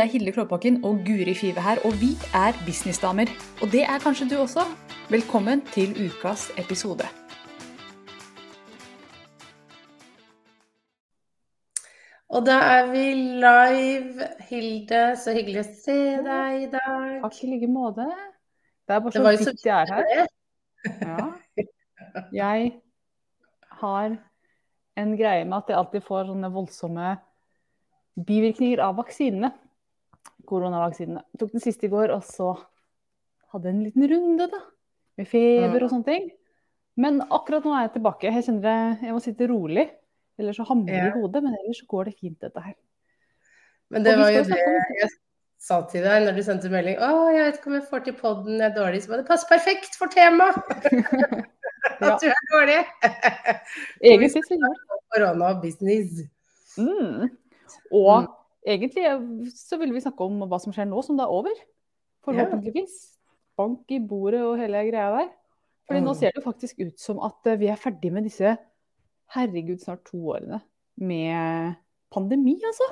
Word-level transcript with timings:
Det 0.00 0.06
er 0.06 0.12
Hilde 0.12 0.32
Klåbakken 0.32 0.84
og 0.84 0.94
Guri 1.06 1.34
Five 1.34 1.60
her, 1.60 1.76
og 1.84 1.92
vi 2.02 2.10
er 2.34 2.52
businessdamer. 2.66 3.28
Og 3.62 3.66
det 3.72 3.82
er 3.82 3.98
kanskje 4.04 4.28
du 4.30 4.36
også. 4.40 4.62
Velkommen 5.10 5.60
til 5.74 5.90
ukas 6.06 6.46
episode. 6.62 7.04
Og 12.28 12.46
da 12.48 12.56
er 12.78 12.88
vi 12.94 13.04
live. 13.44 14.30
Hilde, 14.48 15.04
så 15.20 15.36
hyggelig 15.36 15.66
å 15.66 15.68
se 15.84 16.00
deg 16.30 16.64
i 16.64 16.72
dag. 16.78 17.20
Takk 17.28 17.44
i 17.44 17.52
like 17.52 17.72
måte. 17.76 18.08
Det 18.88 18.96
er 18.96 19.04
bare 19.04 19.36
så 19.44 19.52
vidt 19.52 19.68
jeg 19.68 19.76
er 19.84 19.96
her. 20.00 20.26
Ja. 21.12 21.30
Jeg 22.32 22.76
har 23.84 24.20
en 24.96 25.18
greie 25.20 25.44
med 25.44 25.58
at 25.60 25.68
jeg 25.68 25.84
alltid 25.84 26.08
får 26.08 26.30
sånne 26.32 26.56
voldsomme 26.56 27.18
bivirkninger 28.16 28.80
av 28.88 28.96
vaksinene. 29.04 29.58
Koronavaksinene. 30.50 31.22
Tok 31.38 31.54
den 31.54 31.62
siste 31.64 31.86
i 31.88 31.92
går, 31.92 32.12
og 32.14 32.26
så 32.26 32.52
hadde 33.54 33.70
en 33.72 33.80
liten 33.86 34.04
runde, 34.10 34.50
da. 34.52 34.60
Med 35.18 35.28
feber 35.30 35.86
og 35.86 35.90
sånne 35.92 36.06
ting. 36.06 36.28
Men 37.00 37.22
akkurat 37.32 37.64
nå 37.66 37.72
er 37.76 37.86
jeg 37.86 37.94
tilbake. 37.96 38.28
Jeg 38.28 38.46
kjenner 38.46 38.66
det, 38.66 39.06
jeg 39.06 39.14
må 39.16 39.22
sitte 39.24 39.48
rolig. 39.50 39.86
Ellers 40.40 40.58
så 40.60 40.66
hamrer 40.68 40.92
det 40.92 41.00
Ja. 41.00 41.08
i 41.10 41.20
hodet. 41.20 41.42
Men 41.44 41.56
ellers 41.58 41.80
så 41.82 41.88
går 41.88 42.10
det 42.10 42.14
fint, 42.18 42.38
dette 42.40 42.62
her. 42.64 42.76
Men 43.90 44.04
det 44.06 44.16
var 44.18 44.30
jo 44.30 44.42
det 44.46 44.58
jeg 45.00 45.10
sa 45.60 45.80
til 45.90 46.04
deg 46.06 46.24
når 46.24 46.36
du 46.38 46.42
sendte 46.46 46.70
melding. 46.72 46.96
Å, 47.02 47.08
jeg 47.34 47.46
vet 47.46 47.58
ikke 47.58 47.70
om 47.70 47.76
jeg 47.76 47.88
får 47.90 48.04
til 48.06 48.14
podden, 48.20 48.58
jeg 48.60 48.68
er 48.70 48.76
dårlig. 48.76 49.02
Så 49.02 49.10
bare, 49.12 49.22
det 49.22 49.28
passer 49.28 49.50
perfekt 49.50 49.98
for 50.00 50.12
temaet! 50.12 50.56
At 52.00 52.22
du 52.22 52.28
er 52.30 52.44
dårlig! 52.52 52.78
Egentlig 54.00 54.30
så 54.32 54.42
gjør 54.46 54.72
det 54.72 55.00
Korona 55.12 55.50
og 55.52 55.62
business. 55.64 56.22
Mm. 56.80 57.28
Og 57.92 58.30
egentlig 58.66 59.04
eh, 59.06 59.22
så 59.54 59.78
ville 59.80 59.94
vi 59.96 60.02
snakke 60.04 60.26
om 60.26 60.42
hva 60.48 60.60
som 60.62 60.74
skjer 60.74 60.88
nå 60.90 61.02
som 61.06 61.18
det 61.18 61.26
er 61.26 61.34
over. 61.34 61.62
Forhåpentligvis. 62.26 62.96
Bank 63.58 63.92
i 63.92 64.00
bordet 64.00 64.42
og 64.46 64.58
hele 64.60 64.84
greia 64.88 65.12
der. 65.16 65.30
Fordi 65.88 66.02
nå 66.04 66.14
ser 66.14 66.34
det 66.36 66.44
faktisk 66.44 66.78
ut 66.84 67.00
som 67.02 67.20
at 67.26 67.46
eh, 67.50 67.58
vi 67.60 67.70
er 67.72 67.80
ferdig 67.80 68.12
med 68.14 68.28
disse 68.28 68.54
herregud 69.34 69.80
snart 69.82 70.04
to 70.08 70.20
årene 70.34 70.60
med 71.00 71.76
pandemi, 72.12 72.56
altså. 72.66 72.86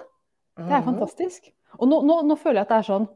Det 0.58 0.74
er 0.74 0.82
fantastisk. 0.86 1.50
Og 1.78 1.90
nå, 1.90 2.00
nå, 2.06 2.20
nå 2.26 2.36
føler 2.38 2.62
jeg 2.62 2.66
at 2.66 2.72
det 2.72 2.78
er 2.78 2.92
sånn 2.92 3.08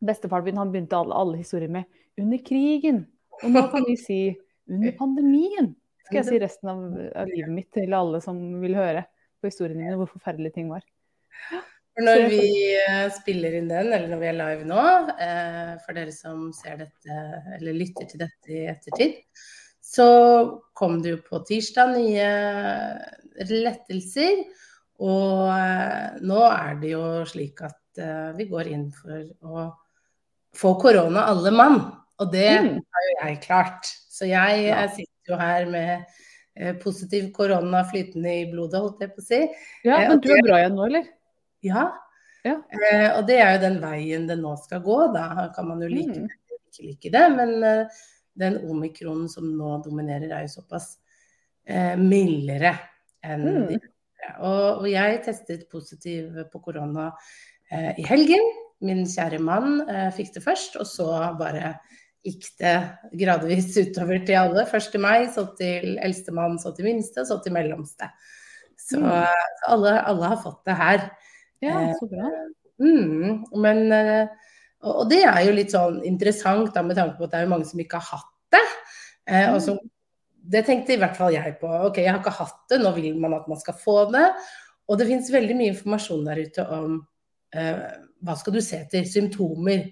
Bestefaren 0.00 0.46
min 0.46 0.56
han 0.56 0.70
begynte 0.72 0.96
alle, 0.96 1.12
alle 1.12 1.40
historier 1.42 1.68
med 1.68 1.84
'under 2.16 2.38
krigen'. 2.40 3.02
Og 3.44 3.50
nå 3.52 3.66
kan 3.68 3.84
vi 3.84 3.96
si 4.00 4.20
'under 4.64 4.94
pandemien'. 4.96 5.74
Skal 6.06 6.22
jeg 6.22 6.24
si 6.24 6.38
resten 6.40 6.70
av, 6.72 6.78
av 7.20 7.28
livet 7.28 7.52
mitt 7.52 7.68
til 7.72 7.92
alle 7.92 8.20
som 8.24 8.38
vil 8.62 8.78
høre 8.78 9.04
på 9.40 9.50
historiene 9.50 9.84
mine 9.84 9.98
hvor 10.00 10.08
forferdelige 10.08 10.56
ting 10.56 10.70
var. 10.72 10.80
For 12.00 12.08
når 12.08 12.28
vi 12.32 12.74
eh, 12.80 13.06
spiller 13.12 13.54
inn 13.58 13.68
den, 13.68 13.90
eller 13.92 14.08
når 14.08 14.20
vi 14.22 14.28
er 14.30 14.36
live 14.38 14.64
nå, 14.68 14.84
eh, 15.20 15.72
for 15.84 15.96
dere 15.98 16.12
som 16.16 16.46
ser 16.56 16.78
dette, 16.80 17.18
eller 17.58 17.76
lytter 17.76 18.08
til 18.08 18.22
dette 18.22 18.54
i 18.56 18.62
ettertid, 18.72 19.18
så 19.84 20.06
kom 20.78 21.00
det 21.04 21.10
jo 21.16 21.20
på 21.26 21.40
tirsdag 21.48 21.92
nye 21.96 22.30
lettelser. 23.50 24.44
Og 25.00 25.46
eh, 25.54 26.18
nå 26.24 26.40
er 26.48 26.74
det 26.80 26.92
jo 26.94 27.04
slik 27.28 27.62
at 27.68 27.76
vi 28.36 28.46
går 28.48 28.68
inn 28.70 28.86
for 28.94 29.24
å 29.42 29.64
få 30.56 30.74
korona 30.80 31.26
alle 31.30 31.50
mann. 31.52 31.80
Og 32.20 32.30
det 32.32 32.50
Mm. 32.60 32.78
har 32.94 33.06
jo 33.08 33.14
jeg 33.26 33.40
klart. 33.42 33.86
Så 34.10 34.26
jeg 34.28 34.66
Ja. 34.68 34.82
eh, 34.84 34.90
sitter 34.94 35.28
jo 35.28 35.36
her 35.36 35.66
med 35.66 36.04
positiv 36.82 37.32
korona 37.32 37.84
flytende 37.88 38.32
i 38.42 38.50
blodet, 38.50 38.80
holdt 38.82 39.00
jeg 39.00 39.10
på 39.14 39.20
å 39.22 39.24
si. 39.24 39.40
Ja, 39.84 40.08
Men 40.08 40.20
du 40.20 40.28
er 40.34 40.42
bra 40.42 40.56
igjen 40.58 40.74
nå, 40.76 40.86
eller? 40.86 41.04
Ja. 41.62 41.90
Ja. 42.44 42.54
Eh, 42.72 43.08
og 43.18 43.26
det 43.28 43.36
er 43.42 43.50
jo 43.56 43.62
den 43.66 43.80
veien 43.82 44.26
det 44.28 44.38
nå 44.40 44.54
skal 44.62 44.80
gå. 44.84 44.98
Da 45.12 45.50
kan 45.54 45.68
man 45.68 45.82
jo 45.84 45.88
like 45.92 46.14
Mm. 46.16 46.26
det 46.26 46.38
eller 46.48 46.60
ikke 46.70 46.86
like 46.86 47.10
det. 47.12 47.24
Men 47.36 47.62
eh, 47.64 47.86
den 48.40 48.56
omikronen 48.70 49.28
som 49.28 49.44
nå 49.58 49.82
dominerer, 49.84 50.30
er 50.32 50.46
jo 50.46 50.54
såpass 50.62 50.96
eh, 51.66 51.96
mildere 51.96 52.72
enn 53.22 53.44
Mm. 53.44 53.66
de 53.68 53.74
andre. 53.74 53.90
Og, 54.40 54.80
og 54.82 54.88
jeg 54.88 55.22
testet 55.24 55.68
positiv 55.70 56.44
på 56.52 56.62
korona 56.62 57.10
eh, 57.70 57.92
i 57.98 58.02
helgen. 58.08 58.40
Min 58.80 59.04
kjære 59.04 59.38
mann 59.44 59.82
eh, 59.88 60.10
fikk 60.16 60.32
det 60.34 60.42
først, 60.44 60.76
og 60.80 60.86
så 60.88 61.36
bare 61.38 61.74
gikk 62.24 62.46
det 62.60 62.74
gradvis 63.20 63.76
utover 63.76 64.24
til 64.24 64.36
alle. 64.40 64.64
Først 64.68 64.92
til 64.92 65.00
meg, 65.00 65.28
så 65.34 65.44
til 65.56 65.98
eldstemann, 66.00 66.58
så 66.60 66.72
til 66.76 66.84
minste, 66.88 67.24
så 67.28 67.36
til 67.44 67.52
mellomste. 67.52 68.08
Så, 68.80 68.96
Mm. 68.96 69.04
så 69.60 69.72
alle, 69.74 69.98
alle 70.08 70.24
har 70.32 70.40
fått 70.42 70.64
det 70.64 70.76
her. 70.76 71.10
Ja, 71.60 71.80
Eh, 71.90 71.94
så 71.98 72.08
bra. 72.08 72.30
Mm, 72.80 73.44
men 73.60 73.92
eh, 73.92 74.28
og, 74.82 74.94
og 75.02 75.10
det 75.10 75.22
er 75.28 75.42
jo 75.44 75.52
litt 75.52 75.72
sånn 75.74 75.98
interessant 76.08 76.72
da, 76.74 76.82
med 76.82 76.96
tanke 76.96 77.18
på 77.18 77.24
at 77.26 77.30
det 77.34 77.38
er 77.40 77.44
jo 77.48 77.52
mange 77.52 77.68
som 77.68 77.80
ikke 77.82 78.00
har 78.00 78.16
hatt 78.18 78.30
det. 78.56 78.66
Eh, 79.28 79.48
og 79.52 79.58
Mm. 79.60 79.64
så, 79.66 79.78
det 80.50 80.64
tenkte 80.66 80.94
i 80.94 80.96
hvert 80.98 81.16
fall 81.18 81.32
jeg 81.34 81.58
på. 81.60 81.68
Ok, 81.86 81.98
jeg 82.00 82.08
har 82.10 82.18
ikke 82.22 82.32
hatt 82.38 82.62
det, 82.72 82.78
nå 82.80 82.94
vil 82.96 83.18
man 83.20 83.34
at 83.36 83.46
man 83.48 83.58
skal 83.60 83.74
få 83.76 84.10
det. 84.10 84.24
Og 84.88 84.98
det 84.98 85.06
finnes 85.06 85.28
veldig 85.30 85.54
mye 85.58 85.74
informasjon 85.74 86.24
der 86.26 86.40
ute 86.40 86.64
om 86.72 87.06
eh, 87.52 87.82
hva 88.24 88.34
skal 88.40 88.56
du 88.56 88.60
se 88.64 88.80
etter, 88.80 89.04
symptomer. 89.04 89.84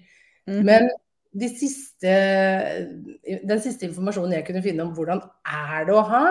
Mm. 0.49 0.63
Men 0.65 0.89
de 1.37 1.47
siste, 1.53 2.09
den 3.45 3.61
siste 3.61 3.85
informasjonen 3.85 4.33
jeg 4.39 4.47
kunne 4.47 4.63
finne 4.65 4.83
om 4.87 4.93
hvordan 4.97 5.21
er 5.45 5.85
det 5.87 5.93
å 5.95 6.01
ha, 6.09 6.23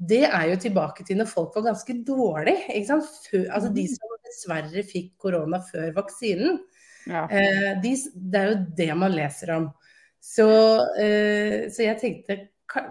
det 0.00 0.22
er 0.24 0.46
jo 0.54 0.56
tilbake 0.64 1.04
til 1.04 1.18
når 1.20 1.28
folk 1.28 1.54
var 1.58 1.66
ganske 1.68 1.98
dårlige. 2.08 2.64
Altså 2.80 3.68
de 3.74 3.84
Mhm. 3.84 3.94
som 3.94 4.09
dessverre 4.30 4.84
fikk 4.86 5.12
korona 5.20 5.60
før 5.66 5.92
vaksinen. 5.98 6.62
Ja. 7.10 7.26
Eh, 7.26 7.72
de, 7.82 7.94
det 8.14 8.40
er 8.40 8.50
jo 8.52 8.58
det 8.78 8.90
man 8.98 9.14
leser 9.14 9.54
om. 9.56 9.68
Så, 10.20 10.48
eh, 11.00 11.68
så 11.72 11.86
jeg 11.86 12.00
tenkte 12.00 12.38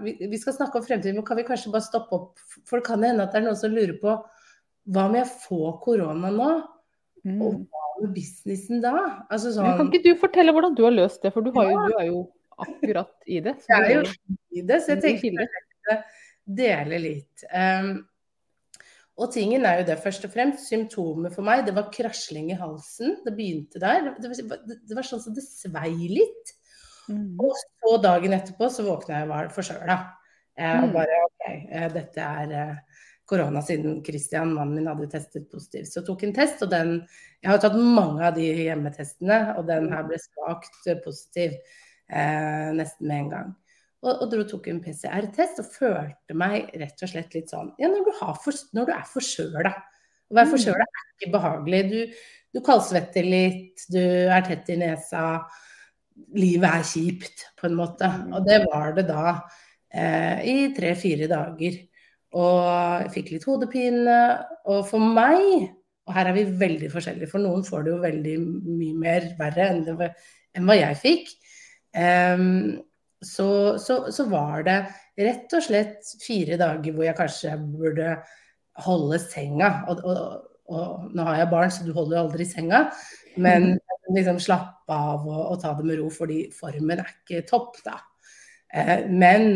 vi, 0.04 0.16
vi 0.28 0.40
skal 0.42 0.58
snakke 0.58 0.80
om 0.80 0.84
fremtiden, 0.84 1.16
men 1.20 1.26
kan 1.26 1.38
vi 1.40 1.46
kanskje 1.48 1.72
bare 1.72 1.86
stoppe 1.86 2.18
opp? 2.18 2.42
For 2.68 2.80
det 2.80 2.88
kan 2.90 3.04
hende 3.06 3.24
at 3.24 3.32
det 3.32 3.40
er 3.42 3.46
noen 3.48 3.60
som 3.60 3.72
lurer 3.72 3.96
på 4.02 4.18
hva 4.90 5.06
om 5.06 5.16
jeg 5.16 5.30
får 5.46 5.70
korona 5.84 6.32
nå? 6.34 6.50
Mm. 7.28 7.40
Og 7.44 7.62
hva 7.70 7.86
med 8.02 8.14
businessen 8.16 8.84
da? 8.84 8.96
Altså 9.30 9.54
sånn, 9.56 9.72
Kan 9.78 9.92
ikke 9.92 10.10
du 10.10 10.20
fortelle 10.20 10.56
hvordan 10.56 10.76
du 10.76 10.84
har 10.88 10.96
løst 10.96 11.24
det, 11.24 11.32
for 11.36 11.46
du, 11.46 11.52
har 11.56 11.72
jo, 11.72 11.80
du 11.86 11.98
er 12.00 12.08
jo 12.10 12.22
akkurat 12.60 13.12
i 13.28 13.42
det. 13.46 13.56
Jeg 13.70 13.86
er 13.86 13.96
jo 14.00 14.04
i 14.56 14.64
det, 14.66 14.80
så 14.84 14.96
jeg 14.96 15.04
tenkte 15.06 15.48
jeg 15.48 16.00
dele 16.60 17.02
litt. 17.04 17.46
Um, 17.54 17.92
og 19.20 19.34
tingen 19.34 19.66
er 19.68 19.82
jo 19.82 19.88
det, 19.90 19.98
først 20.04 20.24
og 20.28 20.32
fremst, 20.34 20.68
symptomet 20.70 21.34
for 21.36 21.44
meg, 21.44 21.66
det 21.68 21.76
var 21.76 21.92
krasling 21.92 22.54
i 22.54 22.58
halsen. 22.60 23.18
Det 23.26 23.34
begynte 23.36 23.82
der. 23.82 24.14
Det 24.22 24.32
var, 24.32 24.62
det 24.66 24.96
var 24.96 25.08
sånn 25.08 25.22
som 25.26 25.36
det 25.36 25.44
svei 25.44 25.92
litt. 26.12 26.54
Mm. 27.10 27.36
Og 27.42 27.52
så 27.58 27.98
dagen 28.04 28.36
etterpå 28.38 28.70
så 28.72 28.86
våkna 28.88 29.24
jeg 29.24 29.30
var 29.32 29.52
forsøla. 29.56 30.00
Eh, 30.60 30.78
og 30.84 30.90
Mm. 30.90 30.94
bare 30.94 31.20
OK, 31.26 31.44
eh, 31.72 31.88
dette 31.94 32.20
er 32.22 32.52
eh, 32.52 32.76
korona 33.30 33.62
siden 33.62 34.00
Christian, 34.06 34.54
mannen 34.54 34.76
min, 34.76 34.88
hadde 34.88 35.10
testet 35.12 35.52
positivt. 35.52 35.92
Så 35.92 36.02
tok 36.06 36.24
en 36.24 36.34
test, 36.34 36.62
og 36.64 36.72
den 36.72 37.08
Jeg 37.42 37.52
har 37.52 37.60
tatt 37.64 37.76
mange 37.80 38.26
av 38.28 38.36
de 38.36 38.44
hjemmetestene, 38.66 39.56
og 39.58 39.68
den 39.68 39.92
her 39.94 40.04
ble 40.04 40.18
svakt 40.20 40.88
eh, 40.88 40.98
positiv 41.06 41.54
eh, 42.10 42.72
nesten 42.76 43.08
med 43.08 43.18
en 43.18 43.30
gang. 43.30 43.56
Og, 44.00 44.22
og 44.24 44.36
tok 44.48 44.70
en 44.72 44.80
PCR-test 44.80 45.60
og 45.60 45.72
følte 45.74 46.36
meg 46.38 46.70
rett 46.80 47.02
og 47.04 47.12
slett 47.12 47.34
litt 47.36 47.52
sånn 47.52 47.74
Ja, 47.82 47.90
når 47.92 48.06
du, 48.08 48.12
har 48.22 48.38
for, 48.40 48.56
når 48.76 48.88
du 48.88 48.94
er 48.96 49.08
forkjøla. 49.10 49.74
Å 50.30 50.38
være 50.38 50.48
Mm. 50.48 50.54
forkjøla 50.54 50.86
er 50.86 51.08
ikke 51.16 51.32
behagelig. 51.34 51.82
Du, 51.90 52.22
du 52.56 52.62
kaldsvetter 52.66 53.28
litt, 53.28 53.84
du 53.92 54.00
er 54.00 54.46
tett 54.48 54.72
i 54.72 54.78
nesa. 54.80 55.26
Livet 56.36 56.70
er 56.70 56.88
kjipt, 56.88 57.46
på 57.60 57.68
en 57.68 57.76
måte. 57.76 58.08
Mm. 58.08 58.34
Og 58.38 58.48
det 58.48 58.62
var 58.70 58.96
det 58.96 59.08
da 59.10 59.26
eh, 59.92 60.48
i 60.48 60.58
tre-fire 60.78 61.28
dager. 61.32 61.80
Og 62.40 62.64
jeg 63.04 63.14
fikk 63.18 63.32
litt 63.34 63.48
hodepine. 63.50 64.18
Og 64.70 64.84
for 64.88 65.02
meg, 65.02 65.70
og 66.08 66.16
her 66.16 66.30
er 66.32 66.38
vi 66.38 66.46
veldig 66.64 66.92
forskjellige, 66.94 67.32
for 67.32 67.44
noen 67.44 67.66
får 67.68 67.84
det 67.86 67.96
jo 67.96 68.04
veldig 68.04 68.36
mye 68.66 69.00
mer 69.02 69.32
verre 69.40 69.72
enn, 69.74 69.84
det, 69.88 70.14
enn 70.56 70.70
hva 70.70 70.78
jeg 70.78 71.02
fikk. 71.04 71.34
Em, 71.98 72.78
så, 73.26 73.78
så, 73.80 74.12
så 74.12 74.26
var 74.32 74.64
det 74.68 74.78
rett 75.20 75.56
og 75.58 75.64
slett 75.66 76.14
fire 76.24 76.60
dager 76.60 76.96
hvor 76.96 77.08
jeg 77.08 77.18
kanskje 77.18 77.58
burde 77.74 78.14
holde 78.86 79.20
senga. 79.22 79.72
Og, 79.92 80.04
og, 80.08 80.22
og 80.70 81.10
nå 81.16 81.26
har 81.28 81.42
jeg 81.42 81.52
barn, 81.52 81.74
så 81.74 81.88
du 81.88 81.94
holder 81.96 82.20
jo 82.20 82.26
aldri 82.28 82.48
senga. 82.48 82.86
Men 83.40 83.74
liksom 84.16 84.40
slappe 84.42 84.94
av 84.94 85.28
og, 85.28 85.42
og 85.54 85.60
ta 85.62 85.74
det 85.78 85.86
med 85.88 86.00
ro, 86.00 86.10
fordi 86.14 86.46
formen 86.56 87.02
er 87.02 87.12
ikke 87.12 87.46
topp, 87.50 87.80
da. 87.86 88.00
Eh, 88.74 89.06
men 89.10 89.50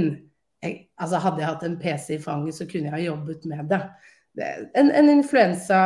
jeg, 0.64 0.90
altså 1.02 1.22
hadde 1.24 1.42
jeg 1.42 1.50
hatt 1.50 1.68
en 1.68 1.80
PC 1.82 2.18
i 2.18 2.24
fanget, 2.24 2.58
så 2.58 2.68
kunne 2.70 2.90
jeg 2.90 2.96
ha 2.96 3.06
jobbet 3.06 3.48
med 3.50 3.72
det. 3.72 3.82
det 4.38 4.52
en, 4.80 4.92
en 4.92 5.10
influensa 5.14 5.80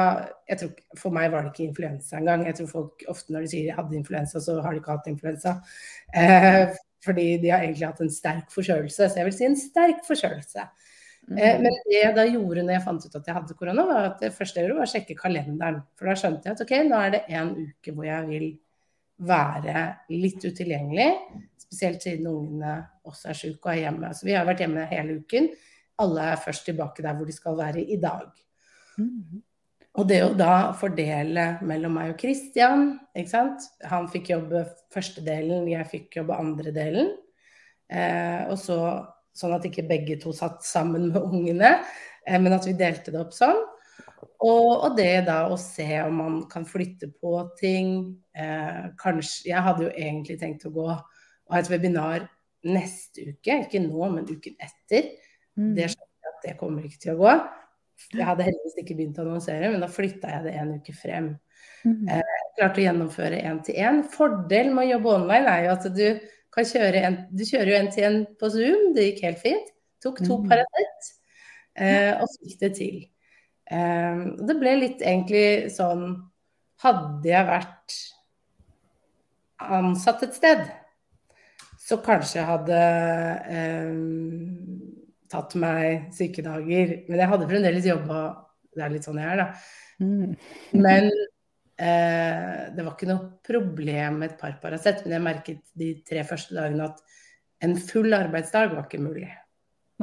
tror, 0.60 0.74
For 1.00 1.16
meg 1.16 1.32
var 1.32 1.46
det 1.46 1.54
ikke 1.54 1.70
influensa 1.70 2.20
engang. 2.20 2.46
Jeg 2.48 2.60
tror 2.60 2.74
folk 2.74 3.08
ofte 3.12 3.34
når 3.34 3.46
de 3.46 3.54
sier 3.54 3.72
jeg 3.72 3.80
hadde 3.80 3.98
influensa, 4.00 4.42
så 4.44 4.60
har 4.62 4.74
de 4.74 4.84
ikke 4.84 4.98
hatt 4.98 5.10
influensa. 5.12 5.58
Eh, 6.16 6.76
fordi 7.08 7.30
de 7.42 7.54
har 7.54 7.64
egentlig 7.64 7.88
hatt 7.88 8.04
en 8.04 8.14
sterk 8.14 8.52
forkjølelse. 8.54 9.08
Så 9.08 9.20
jeg 9.20 9.28
vil 9.28 9.36
si 9.38 9.48
en 9.48 9.58
sterk 9.60 10.04
forkjølelse. 10.08 10.68
Eh, 11.36 11.58
men 11.60 11.74
det 11.90 11.98
jeg 12.00 12.16
da 12.16 12.24
gjorde 12.30 12.64
når 12.64 12.78
jeg 12.78 12.86
fant 12.86 13.08
ut 13.08 13.18
at 13.20 13.28
jeg 13.28 13.36
hadde 13.36 13.58
korona, 13.60 13.84
var 13.90 14.10
at 14.14 14.22
det 14.24 14.32
første 14.36 14.60
jeg 14.60 14.68
gjorde, 14.68 14.80
var 14.80 14.88
å 14.88 14.94
sjekke 14.94 15.18
kalenderen. 15.20 15.82
For 16.00 16.10
da 16.10 16.16
skjønte 16.20 16.48
jeg 16.48 16.56
at 16.56 16.64
ok, 16.64 16.74
nå 16.88 17.02
er 17.04 17.14
det 17.16 17.24
en 17.40 17.54
uke 17.58 17.96
hvor 17.96 18.08
jeg 18.08 18.30
vil 18.32 18.48
være 19.28 19.84
litt 20.14 20.46
utilgjengelig. 20.46 21.10
Spesielt 21.68 22.06
siden 22.06 22.30
ungene 22.32 22.78
også 23.08 23.34
er 23.34 23.40
syke 23.40 23.66
og 23.66 23.74
er 23.74 23.82
hjemme. 23.88 24.14
Så 24.16 24.28
vi 24.30 24.38
har 24.38 24.48
vært 24.48 24.64
hjemme 24.64 24.86
hele 24.92 25.20
uken. 25.24 25.50
Alle 26.04 26.32
er 26.32 26.42
først 26.42 26.68
tilbake 26.70 27.04
der 27.04 27.18
hvor 27.18 27.28
de 27.28 27.36
skal 27.36 27.58
være 27.58 27.84
i 27.84 27.98
dag. 28.00 28.30
Mm. 28.98 29.42
Og 29.98 30.06
det 30.06 30.20
å 30.22 30.34
da 30.38 30.74
fordele 30.78 31.48
mellom 31.66 31.96
meg 31.98 32.12
og 32.14 32.20
Christian, 32.22 32.92
ikke 33.18 33.32
sant. 33.32 33.64
Han 33.90 34.06
fikk 34.14 34.30
jobbe 34.36 34.68
første 34.94 35.24
delen, 35.26 35.66
jeg 35.72 35.90
fikk 35.90 36.20
jobbe 36.20 36.38
andre 36.38 36.74
delen. 36.76 37.16
Eh, 37.90 38.44
og 38.52 38.60
så 38.62 38.78
sånn 39.38 39.56
at 39.56 39.66
ikke 39.70 39.88
begge 39.90 40.20
to 40.22 40.34
satt 40.36 40.62
sammen 40.66 41.10
med 41.10 41.26
ungene, 41.26 41.72
eh, 42.26 42.38
men 42.38 42.54
at 42.54 42.68
vi 42.68 42.76
delte 42.78 43.14
det 43.14 43.22
opp 43.24 43.34
sånn. 43.34 43.58
Og, 44.38 44.70
og, 44.70 44.92
det 44.98 45.26
da 45.26 45.44
å 45.50 45.58
se 45.62 45.88
om 46.04 46.18
man 46.22 46.40
kan 46.50 46.66
flytte 46.66 47.10
på 47.22 47.34
ting. 47.58 48.18
Eh, 48.38 48.90
kanskje 49.02 49.50
Jeg 49.50 49.66
hadde 49.66 49.88
jo 49.88 49.94
egentlig 49.94 50.38
tenkt 50.42 50.66
å 50.70 50.74
gå 50.74 50.86
og 50.92 51.54
ha 51.54 51.62
et 51.62 51.70
webinar 51.72 52.28
neste 52.68 53.32
uke, 53.32 53.64
ikke 53.66 53.82
nå, 53.82 54.10
men 54.14 54.30
uken 54.30 54.58
etter. 54.62 55.14
Mm. 55.58 55.74
Det 55.78 55.90
skjønner 55.94 56.28
jeg 56.28 56.34
at 56.34 56.44
det 56.46 56.58
kommer 56.60 56.86
ikke 56.86 57.02
til 57.02 57.16
å 57.16 57.22
gå. 57.24 57.34
Jeg 58.14 58.24
hadde 58.28 58.46
heldigvis 58.48 58.78
ikke 58.82 58.96
begynt 58.96 59.20
å 59.20 59.26
annonsere, 59.26 59.70
men 59.74 59.84
da 59.84 59.90
flytta 59.92 60.32
jeg 60.36 60.46
det 60.48 60.56
en 60.62 60.74
uke 60.78 60.96
frem. 60.96 61.32
Mm. 61.84 62.08
Eh, 62.14 62.38
klarte 62.58 62.82
å 62.82 62.86
gjennomføre 62.86 63.42
én 63.50 63.60
til 63.66 63.80
én. 63.82 64.02
Fordel 64.14 64.72
med 64.74 64.86
å 64.86 64.92
jobbe 64.96 65.14
online 65.16 65.54
er 65.54 65.66
jo 65.66 65.74
at 65.76 65.88
du 65.96 66.08
kan 66.54 66.66
kjøre 66.68 67.04
en 67.06 67.18
Du 67.38 67.44
kjører 67.46 67.72
jo 67.72 67.80
én 67.82 67.92
til 67.94 68.08
én 68.08 68.18
på 68.40 68.50
Zoom, 68.54 68.92
det 68.96 69.12
gikk 69.12 69.24
helt 69.28 69.44
fint. 69.44 69.74
Tok 70.04 70.22
to 70.24 70.40
mm. 70.40 70.50
Paracet 70.50 71.12
eh, 71.78 72.14
og 72.22 72.30
fikk 72.38 72.60
det 72.64 72.72
til. 72.78 72.98
Eh, 73.70 74.24
det 74.48 74.58
ble 74.62 74.76
litt 74.84 75.04
egentlig 75.04 75.74
sånn 75.76 76.10
Hadde 76.78 77.26
jeg 77.26 77.46
vært 77.48 77.94
ansatt 79.66 80.22
et 80.28 80.36
sted, 80.38 80.60
så 81.82 81.98
kanskje 82.06 82.38
jeg 82.38 82.46
hadde 82.46 82.82
eh, 83.50 83.96
tatt 85.32 85.56
meg 85.60 86.12
sykedager. 86.16 86.94
Men 87.08 87.22
jeg 87.22 87.32
hadde 87.34 87.50
fremdeles 87.50 87.90
jobba 87.90 88.22
Det 88.78 88.86
er 88.86 88.94
litt 88.94 89.08
sånn 89.08 89.18
jeg 89.22 89.34
er, 89.34 89.42
da. 89.42 89.48
Mm. 90.06 90.36
Men 90.78 91.08
eh, 91.10 92.60
det 92.76 92.84
var 92.84 92.94
ikke 92.94 93.10
noe 93.10 93.32
problem 93.48 94.20
med 94.22 94.32
et 94.32 94.38
par 94.42 94.60
Paracet. 94.62 95.02
Men 95.06 95.18
jeg 95.18 95.26
merket 95.26 95.64
de 95.82 95.92
tre 96.08 96.24
første 96.30 96.58
dagene 96.58 96.92
at 96.92 97.02
en 97.66 97.74
full 97.82 98.14
arbeidsdag 98.14 98.76
var 98.76 98.86
ikke 98.86 99.02
mulig. 99.02 99.32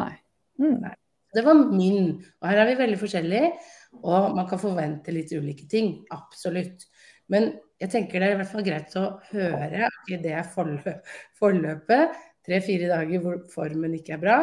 Nei. 0.00 0.10
Mm. 0.58 0.80
Nei. 0.82 0.94
Det 1.34 1.42
var 1.46 1.62
min. 1.70 2.12
Og 2.42 2.50
her 2.50 2.62
er 2.62 2.70
vi 2.70 2.80
veldig 2.82 2.98
forskjellige. 2.98 3.54
Og 4.02 4.34
man 4.34 4.50
kan 4.50 4.62
forvente 4.62 5.14
litt 5.14 5.30
ulike 5.34 5.68
ting. 5.70 5.96
Absolutt. 6.14 6.88
Men 7.30 7.52
jeg 7.82 7.90
tenker 7.92 8.20
det 8.20 8.28
er 8.28 8.36
i 8.36 8.38
hvert 8.40 8.52
fall 8.52 8.66
greit 8.66 8.94
å 9.00 9.04
høre 9.30 9.88
i 10.12 10.18
det 10.22 10.36
forløpet, 10.54 12.20
tre-fire 12.44 12.90
dager 12.90 13.22
hvor 13.24 13.40
formen 13.52 13.96
ikke 13.96 14.16
er 14.16 14.22
bra, 14.22 14.36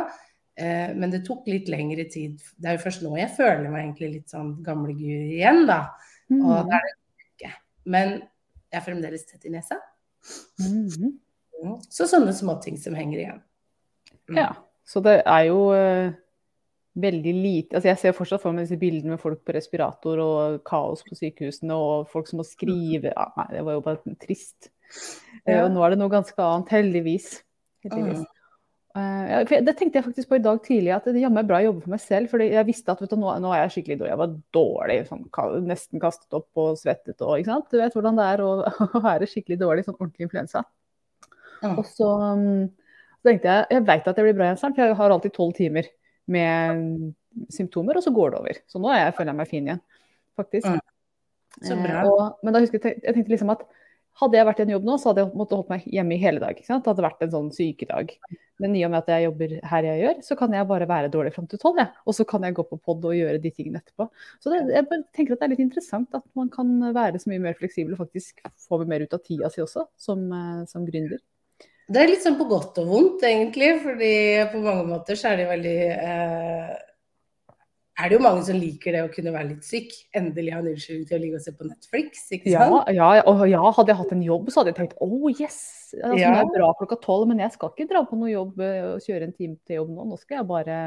Eh, 0.62 0.96
men 0.96 1.14
det 1.14 1.24
tok 1.26 1.48
litt 1.50 1.70
lengre 1.72 2.06
tid. 2.12 2.40
Det 2.58 2.70
er 2.70 2.78
jo 2.78 2.84
først 2.84 3.04
nå 3.06 3.16
jeg 3.18 3.34
føler 3.34 3.68
meg 3.70 3.86
egentlig 3.86 4.12
litt 4.16 4.34
sånn 4.34 4.54
gamlegur 4.66 5.34
igjen, 5.38 5.64
da. 5.70 5.84
Mm. 6.30 6.42
Og 6.44 6.70
det 6.70 6.78
er 6.78 6.88
det 6.88 7.28
ikke. 7.28 7.54
Men 7.96 8.18
jeg 8.20 8.80
er 8.80 8.86
fremdeles 8.86 9.28
tett 9.28 9.48
i 9.48 9.54
nesa. 9.54 9.80
Mm. 10.62 11.16
Så 11.90 12.08
sånne 12.10 12.34
småting 12.36 12.78
som 12.82 12.98
henger 12.98 13.24
igjen. 13.24 13.40
Mm. 14.30 14.42
Ja. 14.44 14.52
Så 14.88 15.02
det 15.04 15.22
er 15.30 15.48
jo 15.48 15.72
uh, 15.72 16.12
veldig 17.00 17.32
lite 17.38 17.78
altså 17.78 17.88
Jeg 17.92 18.00
ser 18.02 18.16
fortsatt 18.16 18.42
for 18.44 18.56
meg 18.56 18.66
disse 18.66 18.80
bildene 18.82 19.14
med 19.14 19.22
folk 19.22 19.44
på 19.46 19.54
respirator 19.56 20.20
og 20.20 20.58
kaos 20.68 21.04
på 21.06 21.16
sykehusene 21.16 21.78
og 21.78 22.10
folk 22.12 22.28
som 22.28 22.42
må 22.42 22.46
skrive 22.48 23.14
ja, 23.14 23.28
Nei, 23.38 23.48
det 23.54 23.64
var 23.68 23.78
jo 23.78 23.84
bare 23.86 24.16
trist. 24.22 24.72
Ja. 25.48 25.62
Uh, 25.62 25.66
og 25.66 25.74
nå 25.74 25.86
er 25.86 25.96
det 25.96 26.02
noe 26.04 26.14
ganske 26.14 26.38
annet, 26.46 26.76
heldigvis. 26.76 27.34
heldigvis. 27.88 28.22
Mm. 28.28 28.41
Uh, 28.92 29.48
det 29.48 29.74
tenkte 29.80 30.00
jeg 30.00 30.04
faktisk 30.04 30.28
på 30.28 30.36
i 30.36 30.44
dag 30.44 30.58
tidlig, 30.66 30.92
at 30.92 31.06
det 31.08 31.22
jammen 31.22 31.48
bra 31.48 31.62
å 31.62 31.68
jobbe 31.70 31.86
for 31.86 31.94
meg 31.94 32.02
selv. 32.04 32.32
for 32.32 32.44
jeg 32.44 32.68
visste 32.68 32.92
at 32.92 33.00
du, 33.00 33.16
nå, 33.16 33.30
nå, 33.40 33.54
er 33.56 33.64
jeg 33.64 33.74
skikkelig 33.78 33.98
dårlig. 34.02 34.12
Jeg 34.12 34.22
var 34.22 34.34
dårlig, 34.58 34.98
sånn, 35.08 35.24
nesten 35.70 36.04
kastet 36.04 36.38
opp 36.38 36.62
og 36.64 36.76
svettet 36.80 37.24
og 37.24 37.38
ikke 37.38 37.54
sant. 37.54 37.70
Du 37.72 37.80
vet 37.80 37.96
hvordan 37.96 38.20
det 38.20 38.28
er 38.34 38.44
å, 38.44 38.52
å 39.00 39.04
være 39.04 39.30
skikkelig 39.32 39.60
dårlig, 39.62 39.88
sånn 39.88 39.98
ordentlig 40.00 40.28
influensa. 40.28 40.66
Mm. 41.62 41.76
Og 41.78 41.84
så, 41.88 42.10
um, 42.10 42.46
så, 43.22 43.30
tenkte 43.30 43.56
jeg 43.56 43.78
jeg 43.78 43.88
vet 43.88 44.12
at 44.12 44.20
jeg 44.20 44.28
blir 44.28 44.38
bra 44.38 44.50
igjen 44.50 44.62
snart, 44.62 44.76
for 44.76 44.84
jeg 44.84 45.00
har 45.00 45.16
alltid 45.16 45.36
tolv 45.38 45.56
timer 45.56 45.92
med 46.32 47.12
symptomer, 47.54 47.96
og 47.96 48.04
så 48.04 48.12
går 48.16 48.34
det 48.34 48.42
over. 48.42 48.64
Så 48.68 48.82
nå 48.82 48.92
jeg, 48.98 49.14
føler 49.16 49.32
jeg 49.32 49.40
meg 49.40 49.52
fin 49.52 49.70
igjen, 49.70 49.86
faktisk. 50.40 50.68
Mm. 50.68 50.82
Så 51.68 51.80
bra. 51.80 52.04
Uh, 52.04 52.12
og, 52.12 52.44
men 52.44 52.56
da 52.56 52.64
husker 52.64 52.84
jeg, 52.84 53.00
jeg 53.06 53.16
tenkte 53.16 53.36
liksom 53.36 53.56
at 53.56 53.64
hadde 54.22 54.38
jeg 54.38 54.48
vært 54.48 54.62
i 54.62 54.64
en 54.66 54.72
jobb 54.76 54.86
nå, 54.88 54.96
så 55.02 55.10
hadde 55.10 55.24
jeg 55.24 55.38
måttet 55.38 55.58
holdt 55.58 55.72
meg 55.74 55.90
hjemme 55.98 56.16
i 56.16 56.22
hele 56.22 56.42
dag. 56.44 56.60
Det 56.62 56.78
hadde 56.78 57.06
vært 57.06 57.26
en 57.26 57.34
sånn 57.34 57.50
sykedag. 57.56 58.14
Men 58.62 58.76
i 58.78 58.84
og 58.86 58.92
med 58.94 59.02
at 59.02 59.10
jeg 59.10 59.26
jobber 59.26 59.56
her 59.72 59.88
jeg 59.88 60.02
gjør, 60.04 60.22
så 60.28 60.38
kan 60.38 60.54
jeg 60.54 60.68
bare 60.70 60.88
være 60.90 61.10
dårlig 61.14 61.34
fram 61.34 61.48
til 61.50 61.62
tolv. 61.62 61.82
Ja. 61.82 61.88
Og 62.06 62.18
så 62.18 62.26
kan 62.30 62.46
jeg 62.46 62.56
gå 62.58 62.66
på 62.70 62.78
pod 62.78 63.08
og 63.10 63.18
gjøre 63.18 63.42
de 63.42 63.54
tingene 63.56 63.82
etterpå. 63.82 64.08
Så 64.44 64.54
det, 64.54 64.62
jeg 64.76 65.02
tenker 65.18 65.36
at 65.36 65.42
det 65.42 65.48
er 65.48 65.54
litt 65.56 65.66
interessant 65.66 66.20
at 66.20 66.26
man 66.38 66.52
kan 66.54 66.70
være 66.94 67.22
så 67.22 67.32
mye 67.32 67.42
mer 67.48 67.58
fleksibel 67.58 67.98
og 67.98 68.04
faktisk 68.04 68.44
få 68.68 68.84
mer 68.86 69.08
ut 69.08 69.18
av 69.18 69.24
tida 69.26 69.50
si 69.50 69.64
også, 69.66 69.88
som, 69.98 70.28
eh, 70.38 70.62
som 70.70 70.86
gründer. 70.86 71.22
Det 71.92 72.00
er 72.00 72.14
litt 72.14 72.24
sånn 72.24 72.38
på 72.40 72.48
godt 72.48 72.78
og 72.80 72.88
vondt, 72.88 73.26
egentlig. 73.28 73.74
fordi 73.84 74.14
på 74.54 74.62
mange 74.64 74.86
måter 74.94 75.18
så 75.20 75.34
er 75.34 75.42
det 75.42 75.52
veldig 75.52 75.78
eh 75.98 76.80
er 78.02 78.10
det 78.10 78.18
jo 78.18 78.24
mange 78.24 78.44
som 78.48 78.58
liker 78.58 78.96
det 78.96 79.04
å 79.06 79.12
kunne 79.14 79.34
være 79.36 79.50
litt 79.52 79.68
syk. 79.68 79.94
Endelig 80.18 80.56
ha 80.56 80.60
en 80.62 80.70
unnskyldning 80.74 81.08
til 81.08 81.18
å 81.18 81.22
ligge 81.22 81.40
og 81.40 81.46
se 81.46 81.54
på 81.56 81.70
Netflix. 81.70 82.26
ikke 82.34 82.52
sant? 82.54 82.92
Ja, 82.92 83.08
ja, 83.20 83.24
og 83.30 83.46
ja, 83.50 83.62
hadde 83.78 83.94
jeg 83.94 84.00
hatt 84.02 84.14
en 84.16 84.26
jobb, 84.26 84.52
så 84.52 84.62
hadde 84.62 84.74
jeg 84.74 84.80
tenkt 84.82 85.00
oh 85.06 85.30
yes, 85.30 85.62
altså, 85.98 86.20
ja. 86.20 86.34
det 86.36 86.44
er 86.44 86.54
bra 86.58 86.74
klokka 86.80 87.00
tolv, 87.04 87.30
men 87.30 87.44
jeg 87.44 87.56
skal 87.56 87.74
ikke 87.74 87.90
dra 87.92 88.04
på 88.08 88.20
noe 88.20 88.32
jobb 88.32 88.62
eh, 88.66 88.84
og 88.90 89.06
kjøre 89.06 89.28
en 89.30 89.36
time 89.38 89.58
til 89.68 89.82
jobb 89.82 89.96
nå. 89.96 90.08
Nå 90.12 90.20
skal 90.22 90.40
jeg 90.42 90.50
bare 90.52 90.78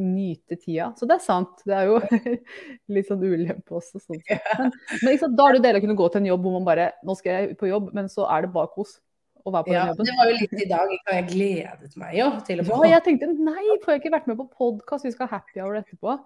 nyte 0.00 0.58
tida. 0.58 0.90
Så 0.98 1.06
det 1.06 1.18
er 1.18 1.22
sant. 1.22 1.62
Det 1.66 1.74
er 1.76 1.90
jo 1.92 2.00
litt 2.96 3.10
sånn 3.10 3.22
ulempe 3.22 3.78
også. 3.78 4.02
Sånn. 4.02 4.22
Men, 4.26 4.72
men 5.04 5.36
da 5.38 5.48
er 5.48 5.58
det 5.58 5.64
deilig 5.66 5.82
å 5.82 5.86
kunne 5.86 5.98
gå 6.00 6.08
til 6.10 6.24
en 6.24 6.30
jobb 6.32 6.46
hvor 6.46 6.56
man 6.56 6.66
bare 6.66 6.88
Nå 7.06 7.14
skal 7.18 7.36
jeg 7.36 7.58
på 7.60 7.70
jobb, 7.70 7.92
men 7.94 8.10
så 8.10 8.26
er 8.32 8.46
det 8.46 8.54
bare 8.56 8.72
kos 8.74 8.96
å 9.44 9.52
var 9.52 9.66
på 9.66 9.74
ja, 9.74 9.84
den 9.84 9.92
jobben. 9.92 10.08
Det 10.08 10.16
var 10.18 10.30
jo 10.30 10.36
litt 10.40 10.56
i 10.56 10.66
dag. 10.70 10.96
Jeg 11.12 11.28
gledet 11.28 11.96
meg 12.00 12.16
jo 12.16 12.28
til 12.48 12.62
å 12.62 12.66
få 12.66 12.80
Ja, 12.80 12.96
jeg 12.96 13.04
tenkte 13.10 13.30
nei, 13.36 13.78
får 13.84 13.94
jeg 13.94 14.02
ikke 14.02 14.16
vært 14.16 14.28
med 14.30 14.40
på 14.40 14.48
podkast, 14.62 15.06
vi 15.06 15.12
skal 15.14 15.28
ha 15.28 15.38
happy 15.38 15.60
hour 15.60 15.78
etterpå. 15.80 16.18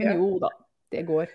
Men 0.00 0.08
ja. 0.08 0.14
jo 0.16 0.38
da, 0.42 0.50
det 0.94 1.04
går. 1.08 1.32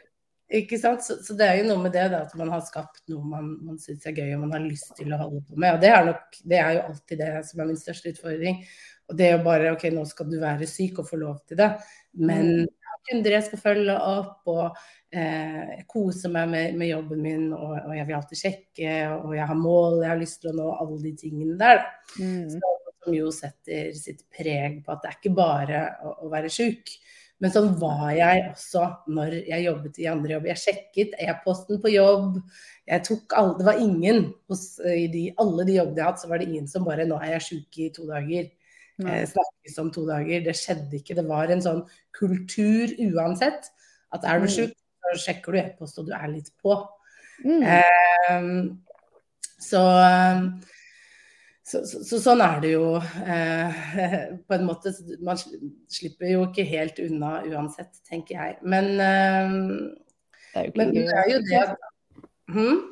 Ikke 0.58 0.80
sant? 0.80 1.04
Så, 1.04 1.18
så, 1.26 1.36
det 1.38 1.46
er 1.46 1.60
jo 1.60 1.68
noe 1.68 1.84
med 1.84 1.94
det 1.94 2.06
da, 2.14 2.24
at 2.24 2.36
man 2.40 2.50
har 2.54 2.62
skapt 2.64 3.02
noe 3.12 3.26
man, 3.28 3.50
man 3.68 3.80
syns 3.84 4.06
er 4.08 4.16
gøy 4.16 4.32
og 4.32 4.46
man 4.46 4.56
har 4.56 4.64
lyst 4.64 4.94
til 4.98 5.12
å 5.12 5.20
holde 5.20 5.44
på 5.44 5.60
med. 5.60 5.76
Og 5.76 5.84
det 5.84 5.92
er, 5.92 6.06
nok, 6.08 6.40
det 6.48 6.62
er 6.62 6.78
jo 6.78 6.86
alltid 6.88 7.22
det 7.22 7.32
som 7.50 7.62
er 7.62 7.70
min 7.70 7.82
største 7.82 8.14
utfordring. 8.16 8.62
Og 9.08 9.20
det 9.20 9.28
er 9.28 9.36
jo 9.36 9.44
bare 9.46 9.74
OK, 9.76 9.86
nå 9.94 10.06
skal 10.08 10.30
du 10.32 10.38
være 10.40 10.70
syk 10.70 11.04
og 11.04 11.10
få 11.10 11.20
lov 11.20 11.42
til 11.48 11.60
det. 11.60 11.70
Men 12.18 12.54
mm. 12.64 12.77
Kunder 13.08 13.38
jeg 13.38 13.48
skal 13.48 13.62
følge 13.64 13.98
opp, 13.98 14.40
og 14.52 14.80
eh, 15.16 15.84
kose 15.90 16.32
meg 16.34 16.50
med, 16.52 16.80
med 16.80 16.92
jobben 16.92 17.22
min, 17.24 17.46
og, 17.56 17.76
og, 17.82 17.94
jeg 17.98 18.08
vil 18.08 18.20
alltid 18.20 18.42
sjekke, 18.42 18.96
og 19.18 19.36
jeg 19.38 19.50
har 19.52 19.62
mål, 19.62 20.02
jeg 20.04 20.14
har 20.14 20.24
lyst 20.24 20.42
til 20.44 20.54
å 20.54 20.58
nå 20.58 20.72
alle 20.78 21.00
de 21.06 21.14
tingene 21.20 21.60
der. 21.60 21.86
Mm. 22.20 22.58
Så, 22.58 22.74
som 23.08 23.16
jo 23.16 23.30
setter 23.32 23.94
sitt 23.96 24.26
preg 24.36 24.82
på 24.84 24.92
at 24.92 25.04
det 25.04 25.12
er 25.12 25.22
ikke 25.22 25.38
bare 25.38 25.86
å, 26.04 26.18
å 26.28 26.34
være 26.34 26.52
sjuk. 26.52 26.98
Men 27.38 27.54
sånn 27.54 27.76
var 27.78 28.10
jeg 28.18 28.46
også 28.50 28.84
når 29.14 29.36
jeg 29.46 29.66
jobbet 29.68 30.00
i 30.02 30.08
andre 30.10 30.34
jobb. 30.34 30.48
Jeg 30.50 30.62
sjekket 30.64 31.18
e-posten 31.22 31.82
på 31.84 31.92
jobb. 31.94 32.40
Jeg 32.90 33.06
tok 33.06 33.36
alle, 33.38 33.54
det 33.60 33.68
var 33.68 33.82
ingen 33.84 34.24
hos 34.50 34.64
i 34.82 35.06
de, 35.14 35.28
alle 35.38 35.68
de 35.68 35.76
jobbene 35.78 36.02
jeg 36.02 36.06
har 36.08 36.16
hatt, 36.16 36.24
så 36.24 36.32
var 36.32 36.42
det 36.42 36.48
ingen 36.50 36.70
som 36.72 36.88
bare 36.88 37.06
'Nå 37.06 37.20
er 37.22 37.36
jeg 37.36 37.46
sjuk 37.50 37.80
i 37.84 37.92
to 37.94 38.08
dager'. 38.10 38.50
Eh, 39.06 39.24
snakkes 39.30 39.78
om 39.78 39.92
to 39.94 40.08
dager. 40.08 40.42
Det 40.46 40.56
skjedde 40.58 40.98
ikke. 40.98 41.16
Det 41.18 41.26
var 41.28 41.52
en 41.54 41.62
sånn 41.62 41.84
kultur 42.18 42.94
uansett. 43.12 43.70
At 44.16 44.26
er 44.26 44.42
du 44.42 44.48
mm. 44.48 44.54
sjuk, 44.56 44.74
så 45.06 45.16
sjekker 45.28 45.54
du 45.54 45.62
e-post, 45.62 46.00
og 46.02 46.10
du 46.10 46.16
er 46.18 46.28
litt 46.32 46.50
på. 46.64 46.80
Mm. 47.46 47.62
Eh, 47.62 48.42
så, 49.62 49.84
så, 51.62 51.84
så, 51.86 52.02
så, 52.10 52.22
sånn 52.24 52.42
er 52.42 52.62
det 52.64 52.74
jo 52.74 52.96
eh, 52.98 53.82
på 54.48 54.58
en 54.58 54.68
måte. 54.70 54.96
Man 55.22 55.38
slipper 55.38 56.34
jo 56.34 56.48
ikke 56.50 56.66
helt 56.66 57.02
unna 57.04 57.42
uansett, 57.46 58.02
tenker 58.10 58.40
jeg. 58.40 58.58
Men, 58.66 58.96
det, 58.98 60.64
er 60.64 60.72
men 60.74 60.96
det 60.96 61.10
er 61.14 61.34
jo 61.36 61.44
det 61.46 61.66
at 61.68 61.76
hm? 62.50 62.86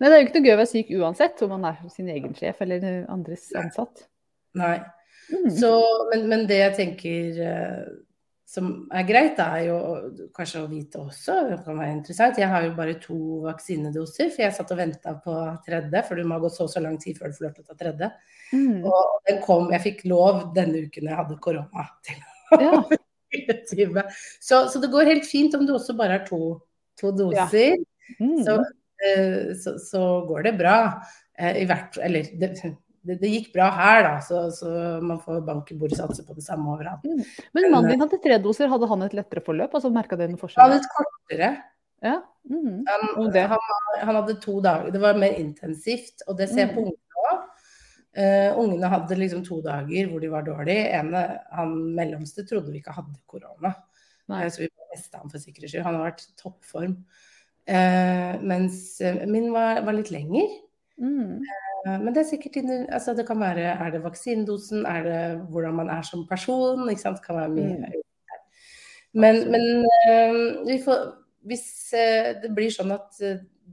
Nei, 0.00 0.08
det 0.08 0.16
er 0.16 0.18
jo 0.18 0.26
ikke 0.26 0.40
noe 0.40 0.46
gøy 0.48 0.52
å 0.52 0.58
være 0.58 0.68
syk 0.68 0.92
uansett, 0.98 1.42
om 1.44 1.52
man 1.52 1.66
er 1.68 1.80
sin 1.92 2.08
egen 2.10 2.32
sjef 2.36 2.60
eller 2.64 2.86
andres 3.12 3.48
ansatt. 3.56 4.06
Nei. 4.58 4.80
Mm. 5.32 5.48
Så, 5.50 5.70
men, 6.12 6.26
men, 6.30 6.44
det 6.50 6.60
jeg 6.60 6.74
tenker 6.76 7.40
uh, 7.42 7.86
som 8.46 8.68
er 8.94 9.06
greit, 9.08 9.40
er 9.42 9.64
jo 9.66 9.78
kanskje 10.34 10.62
å 10.62 10.68
vite 10.70 11.00
også, 11.02 11.34
det 11.50 11.56
kan 11.66 11.80
være 11.80 11.96
interessant. 11.96 12.38
Jeg 12.38 12.50
har 12.52 12.62
jo 12.62 12.76
bare 12.76 12.94
to 13.02 13.18
vaksinedoser, 13.42 14.30
for 14.30 14.44
jeg 14.44 14.54
satt 14.54 14.70
og 14.70 14.78
venta 14.78 15.16
på 15.24 15.34
tredje. 15.66 16.02
For 16.06 16.14
du 16.14 16.22
må 16.22 16.38
ha 16.38 16.44
gått 16.44 16.54
så 16.54 16.68
og 16.68 16.70
så 16.72 16.82
lang 16.84 16.94
tid 17.02 17.18
før 17.18 17.32
du 17.32 17.38
får 17.40 17.46
lov 17.48 17.56
til 17.56 17.66
å 17.66 17.72
ta 17.72 17.78
tredje. 17.80 18.10
Mm. 18.54 18.86
Og 18.86 19.26
den 19.26 19.42
kom, 19.42 19.66
jeg 19.74 19.84
fikk 19.88 20.06
lov 20.06 20.40
denne 20.54 20.86
uken 20.86 21.10
jeg 21.10 21.18
hadde 21.18 21.40
korona 21.42 21.88
til 22.06 22.22
ja. 22.62 22.78
Så, 24.40 24.68
så, 24.70 24.78
det 24.80 24.88
går 24.92 25.10
helt 25.10 25.26
fint 25.28 25.54
om 25.58 25.66
du 25.66 25.74
også 25.74 25.96
bare 25.98 26.20
har 26.20 26.22
to, 26.28 26.54
to 26.96 27.10
doser. 27.12 27.74
Ja. 27.74 28.14
Mm. 28.22 28.38
Så, 28.46 28.54
uh, 28.62 29.48
så, 29.58 29.74
så, 29.82 30.02
går 30.30 30.46
det 30.46 30.54
bra. 30.62 30.76
Uh, 31.34 31.54
I 31.58 31.66
hvert 31.68 31.98
Eller 32.06 32.30
det, 32.38 32.54
det, 33.06 33.18
det, 33.22 33.30
gikk 33.32 33.52
bra 33.54 33.70
her, 33.74 34.02
da, 34.06 34.14
så, 34.24 34.42
så 34.54 34.70
man 35.04 35.20
får 35.22 35.40
bank 35.46 35.70
i 35.72 35.78
bordet 35.78 36.00
satse 36.00 36.24
på 36.26 36.36
det 36.36 36.44
samme 36.44 36.74
overalt. 36.74 37.06
Mm. 37.06 37.22
Men 37.56 37.70
mannen 37.70 37.94
din 37.94 38.04
hadde 38.04 38.20
tre 38.22 38.38
doser, 38.42 38.70
hadde 38.72 38.90
han 38.90 39.06
et 39.06 39.16
lettere 39.16 39.44
forløp? 39.46 39.74
altså 39.78 39.92
Merka 39.94 40.18
dere 40.18 40.32
noen 40.32 40.42
forskjell? 40.42 40.62
Han 40.62 40.74
hadde 40.74 40.84
et 40.84 40.94
kortere. 40.96 41.50
Ja. 42.04 42.16
Mm. 42.50 42.84
Han, 42.86 43.32
han, 43.34 43.58
han, 44.02 44.14
hadde 44.20 44.38
to 44.42 44.60
dager, 44.64 44.92
det 44.94 45.02
var 45.02 45.18
mer 45.18 45.38
intensivt, 45.40 46.22
og 46.28 46.38
det 46.38 46.50
ser 46.52 46.66
jeg 46.66 46.74
på 46.74 46.84
mm. 46.84 46.90
ungene 46.92 47.30
òg. 47.30 47.44
Uh, 48.16 48.50
ungene 48.62 48.88
hadde 48.88 49.18
liksom 49.18 49.42
to 49.44 49.58
dager 49.64 50.08
hvor 50.08 50.22
de 50.22 50.32
var 50.32 50.44
dårlige. 50.46 50.88
Ene, 50.96 51.24
han 51.52 51.74
mellomste 51.98 52.46
trodde 52.48 52.72
vi 52.72 52.80
ikke 52.80 52.94
hadde 52.96 53.18
korona. 53.28 53.74
Uh, 54.30 54.46
så 54.48 54.64
vi 54.64 54.70
testa 54.94 55.20
han 55.20 55.32
for 55.32 55.42
sikkerhets 55.42 55.74
skyld. 55.74 55.84
Han 55.84 55.98
har 55.98 56.06
vært 56.08 56.24
toppform. 56.40 56.96
Uh, 57.66 58.38
mens 58.46 59.02
min 59.28 59.50
var, 59.52 59.82
var, 59.84 59.98
litt 59.98 60.12
lenger. 60.14 60.48
Mm. 60.96 61.42
men 61.86 62.14
det 62.14 62.22
er 62.22 62.28
sikkert 62.30 62.70
altså 62.88 63.12
det 63.12 63.26
kan 63.28 63.36
være 63.36 63.74
Er 63.74 63.90
det 63.92 63.98
vaksinedosen? 64.00 64.86
Er 64.88 65.02
det 65.04 65.18
hvordan 65.50 65.74
man 65.76 65.90
er 65.92 66.02
som 66.02 66.26
person? 66.28 66.88
Ikke 66.88 67.02
sant? 67.02 67.20
Det 67.20 67.26
kan 67.26 67.36
være 67.36 67.52
mye. 67.52 67.76
Mm. 67.76 68.02
Men, 69.12 69.42
men 69.52 69.86
vi 70.66 70.80
får 70.84 71.04
hvis 71.46 71.68
det 72.42 72.50
blir 72.56 72.72
sånn 72.74 72.90
at 72.96 73.20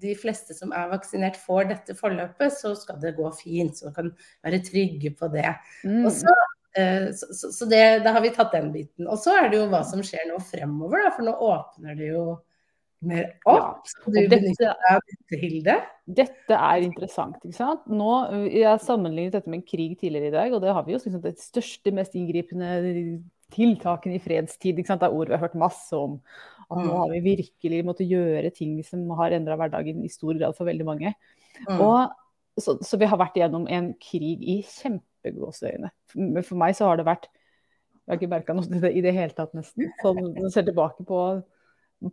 de 0.02 0.14
fleste 0.18 0.56
som 0.58 0.74
er 0.76 0.90
vaksinert 0.92 1.38
får 1.40 1.70
dette 1.70 1.96
forløpet, 1.98 2.54
så 2.56 2.74
skal 2.78 3.00
det 3.02 3.16
gå 3.18 3.30
fint. 3.38 3.78
Så 3.78 3.94
kan 3.96 4.12
være 4.46 4.64
trygge 4.66 5.14
på 5.18 5.30
det. 5.34 5.50
Mm. 5.86 6.08
Så, 6.14 6.34
eh, 6.80 7.10
så, 7.16 7.30
så, 7.34 7.52
så 7.54 7.68
det, 7.70 7.84
da 8.06 8.16
har 8.16 8.26
vi 8.26 8.34
tatt 8.36 8.56
den 8.56 8.72
biten. 8.74 9.08
Og 9.08 9.22
så 9.22 9.36
er 9.40 9.52
det 9.52 9.62
jo 9.62 9.70
hva 9.72 9.84
som 9.88 10.04
skjer 10.06 10.28
nå 10.30 10.40
fremover, 10.50 11.06
da, 11.06 11.14
for 11.16 11.28
nå 11.28 11.36
åpner 11.50 12.00
det 12.00 12.12
jo 12.14 12.26
mer 13.10 13.30
opp. 13.50 13.84
Ja, 13.88 14.08
du 14.08 14.20
benytter 14.32 14.70
deg 14.70 14.88
av 14.90 15.04
dette, 15.10 15.40
Hilde? 15.42 15.78
Dette 16.22 16.58
er 16.58 16.86
interessant. 16.86 17.38
ikke 17.44 17.58
sant? 17.58 17.86
Nå, 17.92 18.10
Jeg 18.52 18.84
sammenlignet 18.84 19.38
dette 19.38 19.52
med 19.52 19.62
en 19.62 19.68
krig 19.68 19.96
tidligere 20.00 20.32
i 20.32 20.36
dag, 20.36 20.56
og 20.56 20.64
det 20.64 20.74
har 20.76 20.86
vi 20.86 20.96
jo 20.96 21.02
liksom 21.02 21.24
det 21.24 21.38
største, 21.42 21.94
mest 21.96 22.18
inngripende 22.20 22.74
tiltakene 23.54 24.18
i 24.18 24.24
fredstid. 24.24 24.78
ikke 24.78 24.90
sant? 24.90 25.04
Det 25.04 25.10
er 25.10 25.16
ord 25.18 25.30
vi 25.30 25.38
har 25.38 25.44
hørt 25.46 25.60
masse 25.60 25.98
om. 25.98 26.18
At 26.70 26.80
nå 26.80 26.90
mm. 26.90 26.98
har 26.98 27.14
vi 27.14 27.22
virkelig 27.28 27.86
måttet 27.86 28.10
gjøre 28.10 28.52
ting 28.56 28.76
som 28.88 29.06
har 29.20 29.36
endra 29.36 29.58
hverdagen 29.60 30.04
i 30.04 30.12
stor 30.12 30.34
grad 30.40 30.58
for 30.58 30.70
veldig 30.70 30.88
mange. 30.88 31.14
Mm. 31.68 31.80
Og, 31.80 32.14
så, 32.60 32.78
så, 32.82 32.98
vi 33.02 33.10
har 33.10 33.20
vært 33.22 33.38
igjennom 33.38 33.68
en 33.70 33.94
krig 34.02 34.42
i 34.42 34.60
kjempegåseøyne. 34.70 35.92
For 36.42 36.60
meg 36.60 36.78
så 36.78 36.90
har 36.90 37.02
det 37.02 37.10
vært 37.10 37.30
Jeg 38.04 38.12
har 38.12 38.20
ikke 38.20 38.34
merka 38.34 38.54
noe 38.56 38.68
til 38.68 38.82
det 38.84 38.90
i 38.98 39.02
det 39.06 39.14
hele 39.16 39.32
tatt, 39.32 39.54
nesten. 39.56 39.92
Sånn, 40.02 40.20
når 40.34 40.50
jeg 40.50 40.56
ser 40.58 40.66
tilbake 40.68 41.06
på 41.08 41.20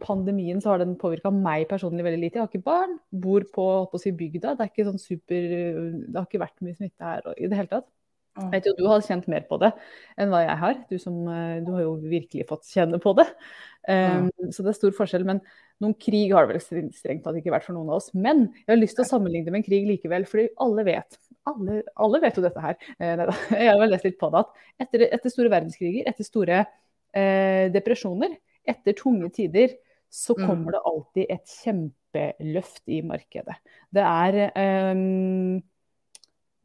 pandemien, 0.00 0.61
så 0.62 0.73
har 0.73 0.82
den 0.82 0.97
påvirka 1.00 1.32
meg 1.35 1.66
personlig 1.70 2.04
veldig 2.06 2.20
lite. 2.20 2.38
Jeg 2.38 2.44
har 2.44 2.50
ikke 2.50 2.66
barn, 2.66 2.99
bor 3.11 3.47
på, 3.54 3.68
på 3.90 4.02
si 4.02 4.12
bygda. 4.16 4.56
Det, 4.59 4.68
sånn 4.87 5.00
super, 5.00 5.49
det 6.06 6.14
har 6.16 6.28
ikke 6.28 6.42
vært 6.42 6.61
mye 6.66 6.76
smitte 6.76 7.06
her 7.06 7.32
i 7.37 7.50
det 7.50 7.59
hele 7.59 7.73
tatt. 7.73 7.88
Jeg 8.40 8.52
vet 8.54 8.68
jo 8.68 8.73
du 8.78 8.85
har 8.87 9.02
kjent 9.02 9.26
mer 9.28 9.42
på 9.49 9.56
det 9.61 9.73
enn 10.20 10.30
hva 10.32 10.44
jeg 10.44 10.61
har. 10.61 10.76
Du, 10.88 10.94
som, 11.02 11.16
eh, 11.28 11.59
du 11.66 11.73
har 11.75 11.82
jo 11.82 11.97
virkelig 11.99 12.47
fått 12.49 12.68
kjenne 12.70 13.00
på 13.02 13.12
det. 13.18 13.26
Um, 13.88 14.28
mm. 14.30 14.52
Så 14.54 14.62
det 14.62 14.70
er 14.70 14.78
stor 14.78 14.94
forskjell. 14.97 15.26
Men 15.28 15.42
noen 15.82 15.97
krig 15.99 16.30
har 16.32 16.47
det 16.47 16.61
vel 16.61 16.92
strengt 16.94 17.25
tatt 17.26 17.40
ikke 17.40 17.52
vært 17.52 17.66
for 17.66 17.76
noen 17.76 17.90
av 17.90 17.99
oss. 17.99 18.12
Men 18.14 18.47
jeg 18.62 18.70
har 18.70 18.80
lyst 18.80 18.97
til 19.00 19.04
å 19.04 19.11
sammenligne 19.11 19.49
det 19.49 19.56
med 19.56 19.64
en 19.64 19.66
krig 19.66 19.88
likevel, 19.90 20.28
fordi 20.30 20.47
alle 20.62 20.87
vet 20.87 21.18
alle, 21.49 21.80
alle 22.00 22.20
vet 22.23 22.38
jo 22.38 22.44
dette 22.44 22.62
her. 22.64 22.78
Eh, 22.99 23.25
jeg 23.59 23.73
har 23.73 23.80
vel 23.80 23.92
lest 23.94 24.06
litt 24.06 24.20
på 24.20 24.30
det 24.32 24.44
at 24.44 24.87
etter, 24.87 25.06
etter 25.18 25.35
store 25.35 25.52
verdenskriger, 25.52 26.06
etter 26.11 26.26
store 26.26 26.62
eh, 26.62 27.66
depresjoner, 27.75 28.37
etter 28.69 28.97
tunge 28.99 29.31
tider, 29.35 29.75
så 30.11 30.35
mm. 30.37 30.47
kommer 30.47 30.75
det 30.75 30.85
alltid 30.90 31.35
et 31.37 31.57
kjempeløft 31.62 32.90
i 32.90 33.00
markedet. 33.07 33.57
Det 33.95 34.02
er 34.05 34.40
um, 34.95 35.61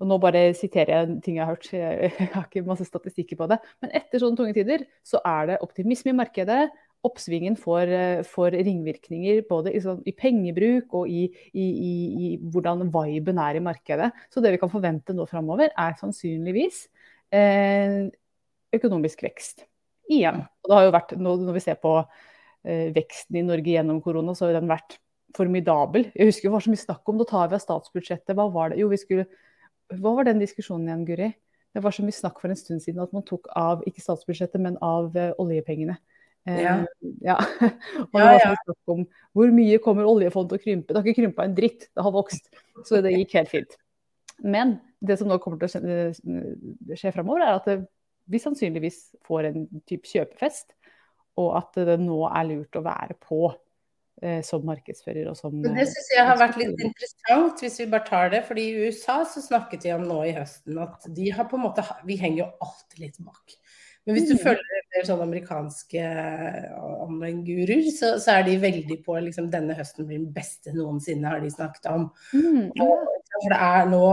og 0.02 0.10
nå 0.10 0.18
bare 0.20 0.50
siterer 0.58 0.92
jeg 0.92 1.20
ting 1.24 1.38
jeg 1.38 1.46
har 1.46 1.56
hørt, 1.56 1.70
jeg 1.74 2.32
har 2.34 2.48
ikke 2.48 2.66
masse 2.68 2.88
statistikker 2.88 3.40
på 3.40 3.48
det. 3.52 3.60
Men 3.84 3.94
etter 3.96 4.22
sånne 4.22 4.40
tunge 4.40 4.56
tider 4.58 4.84
så 5.06 5.22
er 5.28 5.52
det 5.52 5.62
optimisme 5.64 6.12
i 6.12 6.18
markedet. 6.18 6.66
Oppsvingen 7.06 7.56
får, 7.60 7.92
får 8.28 8.58
ringvirkninger 8.66 9.44
både 9.48 9.76
i, 9.78 9.82
sånn, 9.84 10.02
i, 10.10 10.14
pengebruk 10.18 10.96
og 10.98 11.12
i, 11.12 11.28
i, 11.54 11.66
i, 11.86 12.32
hvordan 12.52 12.88
viben 12.90 13.40
er 13.40 13.60
i 13.60 13.64
markedet. 13.64 14.10
Så 14.34 14.44
det 14.44 14.56
vi 14.56 14.62
kan 14.62 14.74
forvente 14.74 15.16
nå 15.16 15.28
framover, 15.30 15.70
er 15.70 15.96
sannsynligvis 16.02 16.88
eh, 17.36 18.02
økonomisk 18.76 19.24
vekst. 19.28 19.68
Igjen. 20.12 20.44
Og 20.64 20.70
det 20.70 20.78
har 20.78 20.86
jo 20.86 20.94
vært, 20.96 21.16
Når 21.18 21.56
vi 21.56 21.64
ser 21.64 21.80
på 21.82 21.96
eh, 22.02 22.92
veksten 22.96 23.40
i 23.42 23.46
Norge 23.46 23.74
gjennom 23.74 24.02
korona, 24.06 24.36
så 24.38 24.48
har 24.48 24.60
den 24.60 24.70
vært 24.70 25.00
formidabel. 25.36 26.10
Jeg 26.16 26.30
husker 26.30 26.50
det 26.50 26.56
var 26.56 26.64
så 26.64 26.72
mye 26.72 26.84
snakk 26.86 27.12
om 27.12 27.18
da 27.20 27.28
tar 27.28 27.50
vi 27.52 27.58
av 27.58 27.64
statsbudsjettet. 27.64 28.36
Hva 28.38 28.48
var 28.54 28.72
det? 28.72 28.80
Jo, 28.84 28.92
vi 28.92 29.02
skulle 29.02 29.28
hva 29.94 30.16
var 30.18 30.26
den 30.26 30.42
diskusjonen 30.42 30.88
igjen, 30.90 31.06
Guri? 31.06 31.30
Det 31.76 31.84
var 31.84 31.94
så 31.94 32.06
mye 32.06 32.16
snakk 32.16 32.40
for 32.42 32.50
en 32.50 32.58
stund 32.58 32.82
siden 32.82 33.04
at 33.04 33.12
man 33.14 33.26
tok 33.28 33.50
av 33.54 33.84
ikke 33.86 34.02
statsbudsjettet, 34.02 34.62
men 34.64 34.78
av 34.82 35.12
oljepengene. 35.12 35.98
oljepengene. 35.98 35.98
Uh, 36.46 36.62
ja. 36.62 36.76
ja. 37.30 37.36
og 38.06 38.16
så 38.16 38.22
mye 38.22 38.58
snakk 38.64 38.94
om 38.94 39.04
hvor 39.34 39.54
mye 39.54 39.80
kommer 39.84 40.08
oljefondet 40.10 40.56
til 40.56 40.62
å 40.62 40.66
krympe. 40.66 40.94
Det 40.94 41.00
har 41.02 41.10
ikke 41.10 41.24
krympa 41.24 41.46
en 41.46 41.58
dritt, 41.58 41.88
det 41.92 42.06
har 42.06 42.16
vokst. 42.16 42.50
Så 42.86 43.02
det 43.04 43.16
gikk 43.18 43.36
helt 43.40 43.52
fint. 43.52 43.78
Men 44.44 44.78
det 45.06 45.20
som 45.20 45.30
nå 45.30 45.38
kommer 45.44 45.62
til 45.62 45.70
å 45.70 45.74
skje, 45.74 46.96
skje 46.98 47.14
framover, 47.16 47.44
er 47.44 47.60
at 47.60 47.70
det, 47.70 47.78
vi 48.32 48.42
sannsynligvis 48.42 49.00
får 49.26 49.52
en 49.52 49.68
type 49.88 50.10
kjøpefest, 50.10 50.74
og 51.42 51.54
at 51.60 51.80
det 51.88 52.00
nå 52.02 52.22
er 52.30 52.50
lurt 52.50 52.78
å 52.80 52.84
være 52.86 53.18
på 53.22 53.42
eh, 54.24 54.42
som 54.46 54.64
markedsfører 54.68 55.30
og 55.32 55.38
som 55.40 55.58
Det 55.64 55.88
syns 55.92 56.12
jeg 56.16 56.28
har 56.30 56.40
vært 56.40 56.60
litt 56.62 56.80
interessant, 56.80 57.64
hvis 57.64 57.82
vi 57.84 57.90
bare 57.92 58.08
tar 58.08 58.32
det. 58.34 58.46
fordi 58.48 58.70
i 58.70 58.88
USA 58.88 59.22
så 59.28 59.44
snakket 59.44 59.84
de 59.86 59.96
om 59.98 60.06
nå 60.08 60.22
i 60.30 60.36
høsten 60.38 60.80
at 60.82 61.10
de 61.18 61.32
har 61.36 61.50
på 61.52 61.60
en 61.60 61.68
måte 61.68 61.86
Vi 62.08 62.20
henger 62.22 62.46
jo 62.46 62.52
alltid 62.68 63.04
litt 63.04 63.20
bak. 63.20 63.60
Men 64.06 64.18
hvis 64.18 64.28
du 64.30 64.36
mm. 64.38 64.42
følger 64.44 64.82
mer 64.96 65.06
sånn 65.08 65.22
amerikanske 65.24 66.02
eh, 66.06 66.74
online-guruer, 66.78 67.88
så, 67.90 68.12
så, 68.22 68.38
er 68.38 68.46
de 68.48 68.60
veldig 68.62 69.00
på 69.06 69.18
liksom 69.28 69.50
denne 69.54 69.76
høsten 69.78 70.06
blir 70.06 70.22
den 70.22 70.34
beste 70.36 70.74
noensinne, 70.76 71.32
har 71.32 71.42
de 71.42 71.50
snakket 71.52 71.90
om. 71.90 72.12
Mm, 72.36 72.70
Og, 72.86 73.08
For 73.36 73.52
det 73.52 73.58
er 73.68 73.90
nå, 73.90 74.04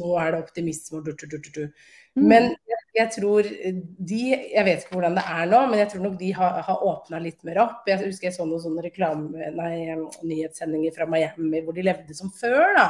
nå 0.00 0.14
er 0.22 0.32
det 0.32 0.40
optimisme 0.40 0.98
og 0.98 1.10
du, 1.10 1.12
du, 1.20 1.36
du, 1.36 1.50
du. 1.52 1.92
Mm. 2.16 2.24
Men 2.32 2.48
jeg, 2.96 3.10
tror 3.12 3.46
de 3.46 4.20
Jeg 4.32 4.64
vet 4.66 4.82
ikke 4.82 4.96
hvordan 4.96 5.16
det 5.18 5.24
er 5.28 5.50
nå, 5.50 5.60
men 5.70 5.82
jeg 5.82 5.90
tror 5.92 6.04
nok 6.06 6.16
de 6.20 6.30
har, 6.38 6.58
har 6.66 6.84
åpna 6.90 7.20
litt 7.22 7.38
mer 7.46 7.60
opp. 7.66 7.84
Jeg 7.88 8.00
husker 8.02 8.30
jeg 8.30 8.36
så 8.38 8.46
noen 8.48 8.62
sånne 8.62 8.84
reklame, 8.86 9.50
nei, 9.56 9.76
nyhetssendinger 10.24 10.96
fra 10.96 11.08
Miami 11.10 11.62
hvor 11.66 11.76
de 11.76 11.86
levde 11.86 12.16
som 12.16 12.32
før, 12.34 12.64
da. 12.78 12.88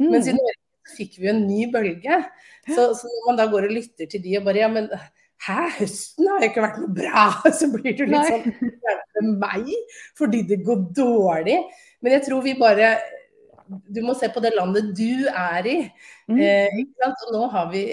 Mm. 0.00 0.10
Mens 0.10 0.30
i 0.30 0.36
Norge 0.36 0.94
fikk 0.94 1.18
vi 1.18 1.28
jo 1.28 1.34
en 1.34 1.44
ny 1.46 1.66
bølge. 1.72 2.20
Så, 2.66 2.90
så, 2.98 3.08
når 3.08 3.28
man 3.28 3.38
da 3.40 3.48
går 3.52 3.68
og 3.68 3.76
lytter 3.78 4.10
til 4.10 4.24
de 4.24 4.38
og 4.40 4.48
bare 4.48 4.64
Ja, 4.64 4.70
men 4.72 4.90
hæ, 5.44 5.58
høsten 5.78 6.28
har 6.30 6.42
jo 6.42 6.50
ikke 6.50 6.64
vært 6.64 6.80
noe 6.82 6.94
bra. 6.98 7.24
Så 7.58 7.70
blir 7.72 7.96
du 7.96 8.04
litt 8.06 8.16
nei. 8.16 8.54
sånn 9.14 9.34
meg 9.40 9.70
fordi 10.18 10.44
det 10.48 10.62
går 10.66 10.88
dårlig. 10.96 11.60
Men 12.04 12.18
jeg 12.18 12.26
tror 12.28 12.44
vi 12.44 12.56
bare 12.58 12.96
du 13.64 14.00
må 14.04 14.14
se 14.18 14.28
på 14.32 14.42
det 14.44 14.52
landet 14.56 14.90
du 14.96 15.26
er 15.30 15.68
i. 15.68 15.76
Mm. 16.28 16.40
Eh, 16.40 16.78
og 17.06 17.32
nå 17.32 17.46
har 17.52 17.70
vi, 17.72 17.84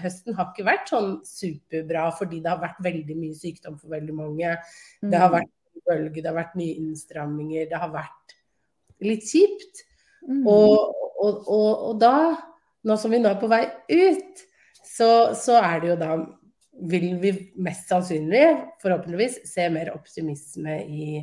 Høsten 0.00 0.34
har 0.36 0.50
ikke 0.50 0.66
vært 0.66 0.90
sånn 0.90 1.12
superbra 1.26 2.08
fordi 2.16 2.40
det 2.42 2.50
har 2.50 2.62
vært 2.62 2.82
veldig 2.84 3.16
mye 3.18 3.38
sykdom 3.38 3.78
for 3.78 3.94
veldig 3.94 4.16
mange. 4.16 4.56
Mm. 5.02 5.12
Det 5.12 5.22
har 5.22 5.30
mm. 5.30 5.36
vært 5.38 5.86
bølge, 5.90 6.18
det 6.20 6.28
har 6.28 6.38
vært 6.38 6.58
nye 6.60 6.76
innstramminger, 6.82 7.70
det 7.70 7.80
har 7.82 7.94
vært 7.94 8.36
litt 9.06 9.26
kjipt. 9.28 9.84
Mm. 10.26 10.44
Og, 10.50 10.98
og, 11.20 11.40
og, 11.46 11.70
og, 11.70 11.94
da, 12.02 12.14
nå 12.86 12.98
som 13.00 13.14
vi 13.14 13.22
nå 13.22 13.30
er 13.30 13.40
på 13.40 13.50
vei 13.50 13.64
ut, 13.88 14.44
så, 14.84 15.32
så 15.38 15.60
er 15.62 15.80
det 15.80 15.92
jo 15.92 15.98
da 16.00 16.14
vil 16.90 17.12
vi 17.20 17.32
mest 17.60 17.90
sannsynlig, 17.90 18.46
forhåpentligvis, 18.82 19.42
se 19.48 19.66
mer 19.72 19.92
optimisme 19.92 20.78
i, 20.88 21.20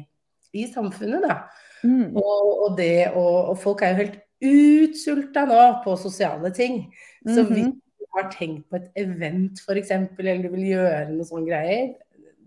i 0.54 0.68
samfunnet, 0.72 1.26
da. 1.26 1.42
Mm. 1.84 2.16
Og, 2.18 2.64
og, 2.64 2.78
det, 2.78 3.10
og, 3.14 3.52
og, 3.52 3.58
folk 3.62 3.84
er 3.84 3.94
jo 3.94 4.02
helt 4.02 4.18
utsulta 4.48 5.46
nå 5.50 5.62
på 5.84 5.96
sosiale 6.00 6.52
ting. 6.54 6.86
Så 7.26 7.44
mm 7.44 7.48
-hmm. 7.48 7.54
hvis 7.54 8.00
du 8.00 8.06
har 8.16 8.32
tenkt 8.32 8.70
på 8.70 8.76
et 8.76 8.92
event 8.96 9.60
f.eks., 9.60 9.92
eller 9.92 10.44
du 10.44 10.50
vil 10.50 10.68
gjøre 10.68 11.10
noe 11.10 11.26
sånn 11.26 11.46
greier, 11.46 11.96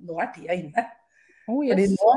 nå 0.01 0.21
er 0.21 0.33
tida 0.35 0.55
inne. 0.55 0.87
Oh, 1.49 1.65
yes. 1.65 1.75
Fordi 1.75 1.89
nå 1.89 2.15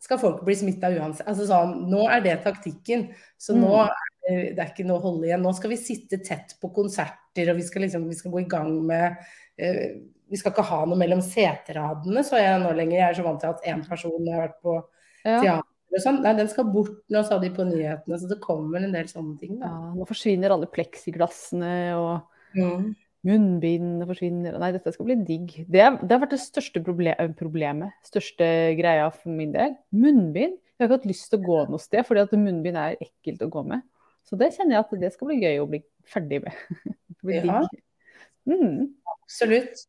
skal 0.00 0.18
folk 0.18 0.44
bli 0.44 0.56
smitta 0.56 0.90
uansett. 0.96 1.26
Altså 1.28 1.46
sånn, 1.48 1.84
nå 1.90 2.06
er 2.08 2.22
det 2.24 2.38
taktikken. 2.44 3.10
Så 3.38 3.56
mm. 3.56 3.60
nå 3.60 3.74
er 3.82 3.90
det, 3.90 4.54
det, 4.54 4.62
er 4.62 4.70
ikke 4.72 4.86
noe 4.88 5.00
å 5.00 5.04
holde 5.08 5.28
igjen. 5.28 5.42
Nå 5.44 5.52
skal 5.56 5.74
vi 5.74 5.80
sitte 5.80 6.20
tett 6.24 6.56
på 6.60 6.72
konserter, 6.76 7.52
og 7.52 7.60
vi 7.60 7.66
skal, 7.66 7.84
liksom, 7.86 8.08
vi 8.08 8.16
skal 8.16 8.34
gå 8.34 8.40
i 8.44 8.48
gang 8.50 8.72
med 8.86 9.20
uh, 9.60 10.00
Vi 10.30 10.38
skal 10.38 10.54
ikke 10.54 10.62
ha 10.62 10.84
noe 10.86 10.98
mellom 10.98 11.20
seteradene, 11.26 12.22
så 12.22 12.38
jeg 12.38 12.62
nå 12.62 12.72
lenger. 12.72 12.98
Jeg 13.00 13.08
er 13.08 13.18
så 13.18 13.26
vant 13.26 13.40
til 13.42 13.50
at 13.50 13.64
én 13.66 13.84
person 13.88 14.28
har 14.30 14.44
vært 14.46 14.60
på 14.62 14.76
ja. 15.24 15.40
teater 15.40 15.66
Sånn. 15.98 16.20
Nei, 16.22 16.36
den 16.38 16.46
skal 16.50 16.68
bort 16.70 17.00
nå, 17.10 17.22
sa 17.26 17.40
de 17.42 17.50
på 17.50 17.64
nyhetene. 17.66 18.18
Så 18.20 18.28
det 18.30 18.38
kommer 18.42 18.84
en 18.84 18.94
del 18.94 19.08
sånne 19.10 19.34
ting. 19.40 19.56
Da. 19.58 19.70
Ja, 19.72 19.92
nå 19.96 20.06
forsvinner 20.06 20.54
alle 20.54 20.68
pleksiglassene 20.70 21.72
og 21.98 22.58
mm. 22.58 22.84
munnbindene 23.26 24.06
forsvinner. 24.06 24.58
Nei, 24.62 24.70
dette 24.76 24.92
skal 24.94 25.08
bli 25.08 25.18
digg. 25.26 25.56
Det, 25.66 25.82
det 26.04 26.14
har 26.14 26.22
vært 26.22 26.36
det 26.36 26.42
største 26.44 26.82
problem, 26.86 27.34
problemet. 27.38 27.96
Største 28.06 28.46
greia 28.78 29.10
for 29.16 29.34
min 29.34 29.56
del. 29.56 29.74
Munnbind. 29.90 30.60
Jeg 30.78 30.86
har 30.86 30.92
ikke 30.92 31.00
hatt 31.00 31.10
lyst 31.10 31.26
til 31.32 31.42
å 31.42 31.48
gå 31.48 31.60
noe 31.72 31.82
sted, 31.82 32.06
fordi 32.08 32.22
at 32.22 32.38
munnbind 32.38 32.78
er 32.80 33.02
ekkelt 33.02 33.42
å 33.44 33.50
gå 33.52 33.66
med. 33.74 33.82
Så 34.24 34.38
det 34.38 34.52
kjenner 34.54 34.78
jeg 34.78 34.86
at 34.86 34.98
det 35.02 35.10
skal 35.16 35.32
bli 35.32 35.42
gøy 35.42 35.58
å 35.58 35.68
bli 35.68 35.82
ferdig 36.08 36.44
med. 36.46 36.64
det 37.18 37.22
blir 37.26 37.50
Ja. 37.50 37.64
digg. 37.66 37.82
Mm. 38.48 38.92
Absolutt. 39.18 39.82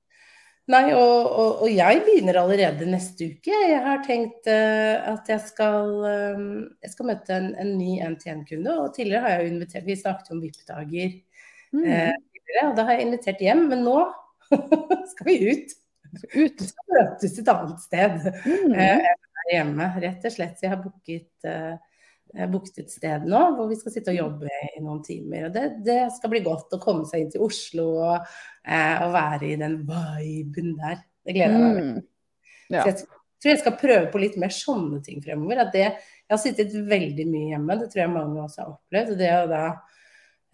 Nei, 0.72 0.92
og, 0.96 1.26
og, 1.42 1.62
og 1.66 1.72
jeg 1.74 2.02
begynner 2.06 2.38
allerede 2.42 2.86
neste 2.88 3.28
uke. 3.34 3.52
Jeg 3.52 3.80
har 3.84 4.02
tenkt 4.06 4.48
uh, 4.48 5.12
at 5.14 5.28
jeg 5.32 5.42
skal, 5.50 5.90
eh, 6.08 6.44
jeg 6.86 6.94
skal 6.94 7.10
møte 7.10 7.36
en, 7.36 7.50
en 7.60 7.72
ny 7.80 7.98
NTN-kunde. 8.14 8.76
Og 8.84 8.94
tidligere 8.96 9.24
har 9.26 9.34
jeg 9.36 9.44
jo 9.48 9.52
invitert 9.56 9.88
Vi 9.90 9.98
snakket 10.00 10.34
om 10.36 10.42
VIP-dager 10.46 11.20
Mm. 11.72 11.86
uh, 11.88 12.12
tidligere, 12.36 12.64
og 12.68 12.74
da 12.76 12.84
har 12.84 12.98
jeg 12.98 13.04
invitert 13.06 13.40
hjem. 13.46 13.62
Men 13.72 13.86
nå 13.88 14.00
skal 15.14 15.28
vi 15.30 15.36
ut. 15.54 15.70
Ut. 16.36 16.60
Vi 16.60 16.68
skal 16.68 16.90
møtes 16.98 17.38
et 17.40 17.52
annet 17.54 17.86
sted 17.86 18.18
Mm. 18.44 18.74
uh, 18.76 18.82
enn 18.82 19.06
her 19.42 19.54
hjemme. 19.56 19.88
Rett 20.04 20.28
og 20.28 20.36
slett. 20.36 20.58
Så 20.60 20.68
jeg 20.68 20.74
har 20.76 20.82
booket, 20.84 21.32
booket 22.52 22.78
et 22.84 22.92
sted 22.94 23.26
nå 23.28 23.40
hvor 23.58 23.68
vi 23.68 23.76
skal 23.80 23.94
sitte 23.94 24.14
og 24.14 24.20
jobbe 24.20 24.52
i 24.78 24.82
noen 24.84 25.02
timer. 25.04 25.50
Og 25.50 25.56
det, 25.56 25.66
det 25.86 26.02
skal 26.16 26.32
bli 26.34 26.44
godt 26.46 26.76
å 26.76 26.82
komme 26.82 27.08
seg 27.10 27.26
inn 27.26 27.32
til 27.34 27.44
Oslo 27.48 27.88
og, 28.06 28.30
eh, 28.64 29.02
og 29.04 29.16
være 29.16 29.50
i 29.50 29.58
den 29.60 29.82
viben 29.88 30.76
der. 30.80 31.02
Det 31.28 31.36
gleder 31.38 31.58
jeg 31.58 31.64
meg 31.66 31.82
til. 31.82 31.90
Mm. 31.98 32.06
Ja. 32.72 32.84
Så 32.84 32.88
jeg 32.88 33.02
tror 33.04 33.52
jeg 33.52 33.62
skal 33.64 33.80
prøve 33.82 34.12
på 34.14 34.22
litt 34.22 34.38
mer 34.40 34.54
sånne 34.56 35.02
ting 35.06 35.20
fremover. 35.24 35.66
Det, 35.74 35.88
jeg 35.90 36.32
har 36.32 36.42
sittet 36.42 36.78
veldig 36.88 37.26
mye 37.28 37.52
hjemme, 37.56 37.80
det 37.82 37.90
tror 37.92 38.04
jeg 38.06 38.14
mange 38.14 38.46
også 38.46 38.64
har 38.64 38.72
opplevd. 38.76 39.14
Og 39.16 39.20
det 39.20 39.32
å 39.36 39.50
da 39.52 39.64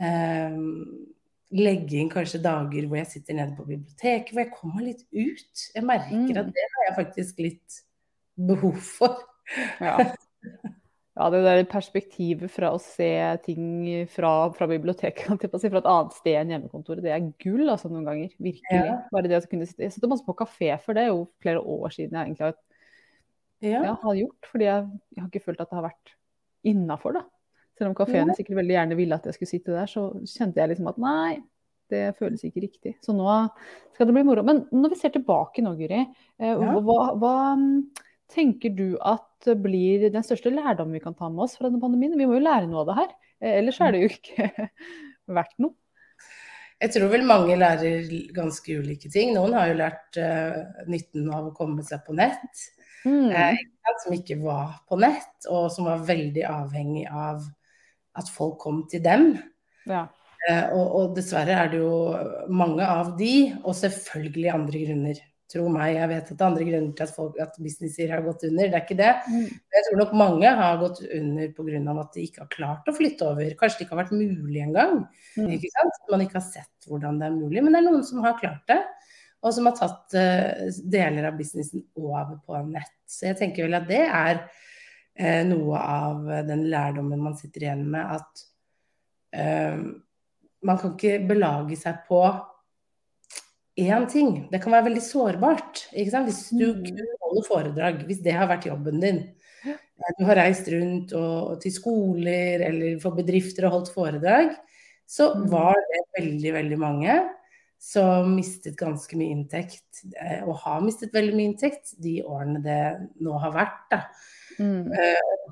eh, 0.08 0.58
legge 1.58 2.00
inn 2.02 2.12
kanskje 2.12 2.42
dager 2.44 2.88
hvor 2.88 3.00
jeg 3.00 3.12
sitter 3.12 3.38
nede 3.38 3.56
på 3.56 3.68
biblioteket, 3.68 4.34
hvor 4.34 4.44
jeg 4.44 4.56
kommer 4.56 4.88
litt 4.88 5.06
ut. 5.14 5.68
Jeg 5.76 5.86
merker 5.88 6.18
Mm. 6.18 6.42
at 6.42 6.54
det 6.58 6.66
har 6.74 6.88
jeg 6.88 6.98
faktisk 6.98 7.44
litt 7.46 7.84
behov 8.50 8.82
for. 8.82 9.22
Ja. 9.80 10.00
ja, 11.18 11.28
det 11.34 11.40
der 11.42 11.64
perspektivet 11.72 12.52
fra 12.54 12.70
å 12.76 12.80
se 12.82 13.10
ting 13.46 13.64
fra, 14.14 14.32
fra 14.54 14.68
biblioteket, 14.70 15.26
fra 15.50 15.80
et 15.82 15.90
annet 15.90 16.14
sted 16.14 16.36
enn 16.38 16.52
hjemmekontoret, 16.54 17.02
det 17.02 17.14
er 17.16 17.26
gull 17.42 17.66
altså 17.74 17.90
noen 17.90 18.06
ganger. 18.06 18.30
Virkelig. 18.38 18.82
Ja. 18.86 19.00
Bare 19.14 19.32
det 19.32 19.40
å 19.40 19.48
kunne 19.50 19.66
sitte 19.66 19.88
Jeg 19.88 19.96
satt 19.96 20.06
masse 20.12 20.26
på 20.28 20.36
kafé 20.38 20.76
for 20.84 20.94
det, 20.98 21.08
er 21.08 21.14
jo 21.16 21.24
flere 21.42 21.64
år 21.64 21.90
siden 21.96 22.14
jeg 22.20 22.30
egentlig 22.30 22.46
har, 22.52 22.56
Ja. 23.66 23.82
ja, 23.90 23.96
har 24.04 24.16
gjort. 24.20 24.52
Fordi 24.52 24.70
jeg, 24.70 24.88
jeg 25.16 25.24
har 25.24 25.30
ikke 25.32 25.46
følt 25.50 25.62
at 25.66 25.72
det 25.72 25.80
har 25.80 25.88
vært 25.90 26.14
innafor, 26.68 27.18
da. 27.18 27.26
Selv 27.78 27.92
om 27.92 27.96
kafeene 27.98 28.34
sikkert 28.38 28.58
veldig 28.62 28.74
gjerne 28.78 28.96
ville 28.98 29.18
at 29.18 29.26
jeg 29.30 29.38
skulle 29.38 29.54
sitte 29.54 29.74
der, 29.74 29.90
så 29.90 30.08
kjente 30.26 30.62
jeg 30.62 30.70
liksom 30.72 30.88
at 30.90 30.98
nei, 31.02 31.38
det 31.94 32.04
føles 32.18 32.42
ikke 32.44 32.62
riktig. 32.66 32.96
Så 33.06 33.14
nå 33.16 33.26
skal 33.96 34.10
det 34.10 34.14
bli 34.18 34.24
moro. 34.28 34.44
Men 34.46 34.64
når 34.74 34.94
vi 34.94 34.98
ser 35.00 35.14
tilbake 35.14 35.62
nå, 35.64 35.74
Guri, 35.78 36.00
eh, 36.04 36.50
Ja. 36.54 36.74
hva, 36.82 36.98
hva 37.18 37.36
tenker 38.34 38.74
du 38.76 38.98
at 39.00 39.50
blir 39.64 40.08
den 40.12 40.26
største 40.26 40.52
lærdommen 40.54 40.98
vi 40.98 41.04
kan 41.04 41.16
ta 41.18 41.30
med 41.32 41.46
oss 41.46 41.58
fra 41.58 41.70
denne 41.70 41.82
pandemien? 41.84 42.18
Vi 42.20 42.28
må 42.28 42.38
jo 42.38 42.46
lære 42.46 42.70
noe 42.70 42.84
av 42.84 42.90
det 42.90 42.98
her. 43.02 43.12
Eh, 43.42 43.60
Ellers 43.60 43.82
er 43.82 43.94
det 43.94 44.04
jo 44.04 44.14
ikke 44.14 44.50
verdt 45.40 45.60
noe. 45.64 45.76
Jeg 46.78 46.94
tror 46.94 47.10
vel 47.10 47.24
mange 47.26 47.56
lærer 47.58 48.04
ganske 48.36 48.76
ulike 48.78 49.10
ting. 49.10 49.32
Noen 49.34 49.56
har 49.58 49.72
jo 49.72 49.78
lært 49.80 50.20
uh, 50.22 50.84
nytten 50.86 51.26
av 51.34 51.48
å 51.48 51.54
komme 51.58 51.82
seg 51.82 52.04
på 52.06 52.14
nett. 52.14 52.68
Mm. 53.08 53.32
eh, 53.32 53.58
som 54.04 54.14
ikke 54.14 54.38
var 54.42 54.82
på 54.90 54.98
nett, 55.00 55.48
og 55.50 55.70
som 55.72 55.88
var 55.88 56.06
veldig 56.06 56.44
avhengig 56.50 57.06
av 57.08 57.46
at 58.18 58.30
folk 58.34 58.58
kom 58.62 58.84
til 58.92 59.04
dem. 59.06 59.32
Ja. 59.88 60.08
Eh, 60.50 60.66
og, 60.76 60.86
og 61.00 61.16
dessverre 61.18 61.56
er 61.62 61.72
det 61.72 61.82
jo 61.82 61.94
mange 62.50 62.86
av 62.86 63.16
de, 63.20 63.34
og 63.64 63.78
selvfølgelig 63.78 64.54
andre 64.54 64.84
grunner. 64.86 65.22
Tro 65.48 65.70
meg, 65.72 65.94
jeg 65.96 66.10
vet 66.12 66.28
at 66.28 66.34
det 66.34 66.44
er 66.44 66.50
andre 66.50 66.66
grunner 66.68 66.96
til 66.98 67.06
at, 67.06 67.12
folk, 67.16 67.36
at 67.40 67.60
businesser 67.64 68.10
har 68.12 68.24
gått 68.26 68.42
under, 68.50 68.68
det 68.68 68.76
er 68.76 68.82
ikke 68.84 68.98
det. 69.00 69.12
Mm. 69.32 69.46
Men 69.48 69.78
jeg 69.78 69.86
tror 69.86 70.00
nok 70.02 70.16
mange 70.20 70.50
har 70.60 70.80
gått 70.82 70.98
under 71.06 71.54
pga. 71.56 71.94
at 72.02 72.18
de 72.18 72.26
ikke 72.28 72.42
har 72.42 72.50
klart 72.52 72.90
å 72.92 72.96
flytte 72.98 73.30
over. 73.30 73.54
Kanskje 73.62 73.80
det 73.80 73.86
ikke 73.86 73.96
har 73.96 74.02
vært 74.02 74.18
mulig 74.18 74.64
engang. 74.66 74.98
Mm. 75.38 75.54
Ikke 75.56 75.72
sant? 75.72 76.02
Man 76.12 76.26
ikke 76.26 76.40
har 76.42 76.44
sett 76.50 76.90
hvordan 76.90 77.22
det 77.22 77.30
er 77.30 77.38
mulig. 77.38 77.64
Men 77.64 77.78
det 77.78 77.80
er 77.80 77.88
noen 77.88 78.04
som 78.10 78.20
har 78.26 78.36
klart 78.42 78.68
det, 78.68 78.82
og 79.40 79.56
som 79.56 79.70
har 79.70 79.78
tatt 79.80 80.18
uh, 80.20 80.68
deler 80.98 81.30
av 81.30 81.40
businessen 81.40 81.86
over 81.96 82.36
på 82.44 82.60
nett. 82.68 82.92
Så 83.08 83.30
jeg 83.30 83.40
tenker 83.40 83.70
vel 83.70 83.80
at 83.80 83.88
det 83.88 84.04
er 84.04 84.44
uh, 84.44 85.44
noe 85.48 85.80
av 85.80 86.28
den 86.50 86.68
lærdommen 86.68 87.24
man 87.24 87.40
sitter 87.40 87.70
igjen 87.70 87.88
med, 87.96 88.20
at 88.20 88.46
uh, 89.40 89.80
man 90.68 90.84
kan 90.84 90.98
ikke 90.98 91.22
belage 91.32 91.80
seg 91.80 92.04
på 92.12 92.20
én 93.78 94.08
ting. 94.10 94.48
Det 94.52 94.62
kan 94.64 94.74
være 94.74 94.88
veldig 94.90 95.04
sårbart. 95.06 95.84
Ikke 95.94 96.12
sant? 96.12 96.28
Hvis 96.30 96.50
du 96.50 96.74
Mm. 96.74 96.84
kun 96.86 97.08
holder 97.22 97.48
foredrag, 97.48 98.06
hvis 98.08 98.22
det 98.24 98.34
har 98.34 98.48
vært 98.48 98.66
jobben 98.66 99.00
din. 99.02 99.20
Eh, 99.66 100.14
Du 100.20 100.26
har 100.26 100.36
reist 100.36 100.68
rundt 100.68 101.14
og, 101.14 101.52
og 101.52 101.62
til 101.62 101.72
skoler 101.72 102.62
eller 102.68 103.00
for 103.00 103.12
bedrifter 103.12 103.66
og 103.66 103.72
holdt 103.72 103.94
foredrag. 103.94 104.56
Så 105.08 105.34
Mm. 105.36 105.50
var 105.50 105.74
det 105.76 106.24
veldig, 106.24 106.54
veldig 106.54 106.78
mange 106.80 107.30
som 107.80 108.36
mistet 108.36 108.76
ganske 108.76 109.16
mye 109.16 109.30
inntekt, 109.36 110.04
eh, 110.20 110.42
og 110.48 110.56
har 110.58 110.82
mistet 110.82 111.12
veldig 111.14 111.34
mye 111.36 111.54
inntekt 111.54 111.94
de 112.02 112.24
årene 112.24 112.62
det 112.64 113.10
nå 113.22 113.38
har 113.40 113.52
vært. 113.52 113.90
Da. 113.92 114.02
Mm. 114.60 114.92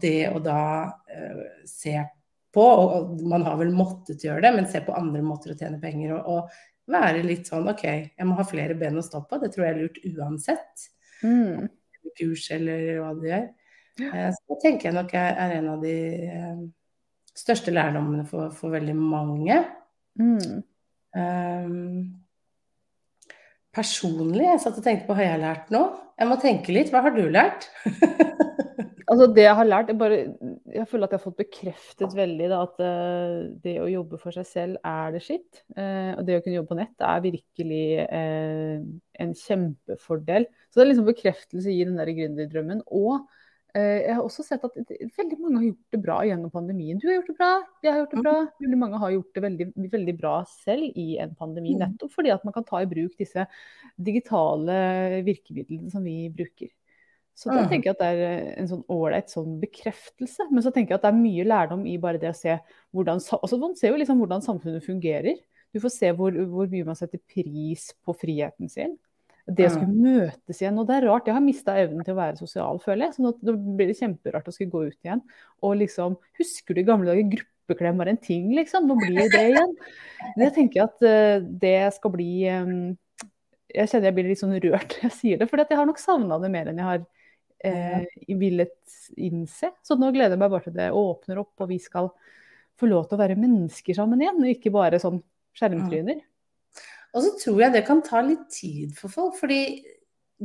Det 0.01 0.33
å 0.33 0.39
da 0.43 0.91
eh, 1.09 1.43
se 1.65 2.03
på, 2.53 2.61
og 2.61 3.21
man 3.21 3.43
har 3.43 3.57
vel 3.57 3.71
måttet 3.71 4.23
gjøre 4.23 4.41
det, 4.41 4.55
men 4.55 4.65
se 4.67 4.79
på 4.81 4.95
andre 4.97 5.21
måter 5.21 5.53
å 5.53 5.57
tjene 5.57 5.79
penger 5.81 6.15
og, 6.15 6.25
og 6.27 6.49
være 6.91 7.23
litt 7.25 7.49
sånn 7.49 7.67
OK, 7.71 7.83
jeg 7.85 8.27
må 8.27 8.37
ha 8.37 8.45
flere 8.47 8.77
ben 8.77 8.99
å 8.99 9.03
stå 9.05 9.23
på. 9.25 9.39
Det 9.41 9.51
tror 9.53 9.65
jeg 9.65 9.73
er 9.73 9.81
lurt 9.81 10.01
uansett. 10.13 10.87
Mm. 11.25 11.67
Kurs 12.15 12.49
eller 12.55 12.99
hva 13.01 13.13
du 13.17 13.25
gjør. 13.29 13.47
Eh, 14.05 14.27
Så 14.35 14.53
det 14.53 14.59
tenker 14.63 14.89
jeg 14.89 14.97
nok 14.97 15.15
er, 15.17 15.39
er 15.45 15.55
en 15.57 15.71
av 15.73 15.83
de 15.83 15.95
eh, 16.29 16.61
største 17.35 17.73
lærdommene 17.73 18.25
for, 18.29 18.53
for 18.55 18.75
veldig 18.75 18.95
mange. 18.99 19.57
Mm. 20.19 20.61
Um, 21.15 22.15
personlig, 23.75 24.45
jeg 24.47 24.61
satt 24.63 24.79
og 24.79 24.85
tenkte 24.85 25.07
på 25.07 25.15
hva 25.15 25.25
jeg 25.25 25.35
har 25.35 25.43
lært 25.43 25.71
nå. 25.73 25.83
Jeg 26.19 26.31
må 26.31 26.39
tenke 26.39 26.75
litt. 26.75 26.91
Hva 26.93 27.03
har 27.07 27.15
du 27.15 27.25
lært? 27.31 27.67
Altså 29.05 29.27
det 29.29 29.43
jeg 29.45 29.57
har 29.59 29.67
lært, 29.67 29.89
jeg, 29.91 29.97
bare, 29.99 30.17
jeg 30.73 30.87
føler 30.89 31.05
at 31.05 31.13
jeg 31.13 31.19
har 31.19 31.25
fått 31.27 31.37
bekreftet 31.43 32.15
veldig 32.17 32.47
da, 32.49 32.61
at 32.65 32.79
uh, 32.81 33.39
det 33.61 33.75
å 33.83 33.89
jobbe 33.91 34.17
for 34.21 34.33
seg 34.33 34.47
selv 34.49 34.79
er 34.81 35.13
det 35.13 35.21
sitt. 35.25 35.61
Uh, 35.77 36.17
og 36.17 36.23
det 36.25 36.39
å 36.39 36.43
kunne 36.45 36.57
jobbe 36.57 36.71
på 36.71 36.79
nett 36.79 37.05
er 37.05 37.25
virkelig 37.25 37.85
uh, 38.09 38.79
en 39.21 39.33
kjempefordel. 39.37 40.47
Så 40.69 40.79
det 40.79 40.85
er 40.85 40.91
liksom 40.91 41.09
bekreftelse 41.09 41.71
i 41.71 41.83
den 41.85 41.99
der 41.99 42.11
gründerdrømmen. 42.17 42.81
Og 42.91 43.27
eh, 43.75 44.01
jeg 44.03 44.15
har 44.17 44.23
også 44.25 44.43
sett 44.43 44.63
at 44.67 44.75
veldig 44.75 45.37
mange 45.39 45.61
har 45.61 45.67
gjort 45.69 45.95
det 45.95 45.99
bra 46.03 46.17
gjennom 46.27 46.51
pandemien. 46.53 46.99
Du 46.99 47.05
har 47.07 47.19
gjort 47.19 47.29
det 47.31 47.37
bra, 47.37 47.51
jeg 47.85 47.93
har 47.93 48.01
gjort 48.01 48.15
det 48.15 48.23
bra. 48.25 48.33
Veldig 48.65 48.79
mange 48.81 48.99
har 49.03 49.13
gjort 49.13 49.37
det 49.37 49.43
veldig, 49.45 49.67
veldig 49.93 50.15
bra 50.19 50.33
selv 50.51 50.97
i 50.99 51.07
en 51.23 51.35
pandemi, 51.39 51.75
Mm. 51.75 51.85
nettopp 51.85 52.11
fordi 52.17 52.33
at 52.35 52.43
man 52.47 52.55
kan 52.57 52.67
ta 52.67 52.81
i 52.83 52.89
bruk 52.91 53.15
disse 53.21 53.45
digitale 54.09 54.79
virkemidlene 55.27 55.93
som 55.93 56.03
vi 56.03 56.17
bruker. 56.35 56.73
Så 57.35 57.51
det 57.51 57.65
Mm. 57.65 57.69
tenker 57.69 57.89
jeg 57.89 57.95
at 57.97 57.99
det 57.99 58.07
er 58.07 58.21
eh, 58.25 58.53
en 58.61 58.67
sånn 58.69 58.85
ålreit 58.87 59.29
sånn 59.29 59.57
bekreftelse. 59.59 60.47
Men 60.51 60.63
så 60.63 60.71
tenker 60.71 60.95
jeg 60.95 61.01
at 61.01 61.07
det 61.07 61.11
er 61.11 61.19
mye 61.19 61.43
lærdom 61.43 61.85
i 61.85 61.97
bare 61.99 62.17
det 62.21 62.31
å 62.31 62.37
se 62.37 62.59
hvordan 62.95 63.19
altså 63.19 63.59
Man 63.59 63.75
ser 63.75 63.91
jo 63.91 63.99
liksom 63.99 64.21
hvordan 64.21 64.41
samfunnet 64.45 64.85
fungerer. 64.85 65.35
Du 65.75 65.81
får 65.83 65.91
se 65.91 66.11
hvor, 66.15 66.31
hvor 66.31 66.69
mye 66.71 66.85
man 66.87 66.95
setter 66.95 67.19
pris 67.19 67.89
på 68.05 68.15
friheten 68.15 68.71
sin. 68.71 68.95
Det 69.45 69.67
å 69.67 69.73
skulle 69.75 69.93
møtes 69.93 70.61
igjen. 70.61 70.79
Og 70.79 70.87
det 70.87 70.95
er 70.95 71.07
rart, 71.09 71.27
jeg 71.27 71.35
har 71.35 71.43
mista 71.43 71.75
evnen 71.77 72.05
til 72.05 72.15
å 72.15 72.17
være 72.17 72.39
sosial, 72.39 72.79
føler 72.81 73.05
jeg. 73.05 73.17
Så 73.17 73.25
nå, 73.25 73.33
nå 73.45 73.53
blir 73.77 73.91
det 73.91 73.97
kjemperart 73.99 74.47
å 74.47 74.53
skulle 74.55 74.71
gå 74.71 74.85
ut 74.87 75.05
igjen. 75.05 75.21
Og 75.61 75.75
liksom 75.83 76.15
Husker 76.39 76.73
du 76.73 76.81
i 76.81 76.87
gamle 76.87 77.11
dager 77.11 77.27
gruppeklem 77.35 77.99
var 77.99 78.09
en 78.09 78.17
ting, 78.17 78.47
liksom? 78.55 78.87
Nå 78.87 78.95
blir 79.03 79.27
det 79.29 79.43
igjen. 79.51 79.75
Det 80.39 80.53
tenker 80.55 80.79
jeg 80.79 80.87
at 80.87 81.05
eh, 81.11 81.43
det 81.61 81.75
skal 81.99 82.15
bli 82.15 82.31
eh, 82.49 82.71
Jeg 83.75 83.91
kjenner 83.91 84.07
jeg 84.09 84.17
blir 84.17 84.31
litt 84.31 84.41
sånn 84.41 84.55
rørt 84.55 84.95
når 84.95 85.05
jeg 85.09 85.17
sier 85.19 85.43
det. 85.43 85.49
For 85.51 85.61
jeg 85.61 85.77
har 85.77 85.91
nok 85.91 85.99
savna 86.01 86.39
det 86.39 86.49
mer 86.55 86.71
enn 86.71 86.79
jeg 86.81 86.89
har 86.93 87.05
eh, 87.65 88.05
villet 88.39 88.95
innse. 89.17 89.71
Så 89.85 89.97
nå 89.99 90.11
gleder 90.15 90.35
jeg 90.35 90.41
meg 90.43 90.53
bare 90.53 90.67
til 90.67 90.77
det 90.77 90.91
åpner 90.95 91.41
opp, 91.41 91.53
og 91.65 91.69
vi 91.71 91.79
skal 91.81 92.11
få 92.79 92.89
lov 92.91 93.07
til 93.09 93.17
å 93.17 93.21
være 93.23 93.37
mennesker 93.39 93.95
sammen 93.97 94.21
igjen, 94.21 94.41
og 94.43 94.51
ikke 94.53 94.73
bare 94.75 94.99
sånn 95.01 95.21
skjermtryner. 95.55 96.21
Og 97.15 97.21
så 97.23 97.29
tror 97.39 97.61
jeg 97.63 97.71
det 97.77 97.85
kan 97.87 98.01
ta 98.03 98.19
litt 98.21 98.49
tid 98.51 98.95
for 98.97 99.07
folk, 99.13 99.37
fordi 99.39 99.59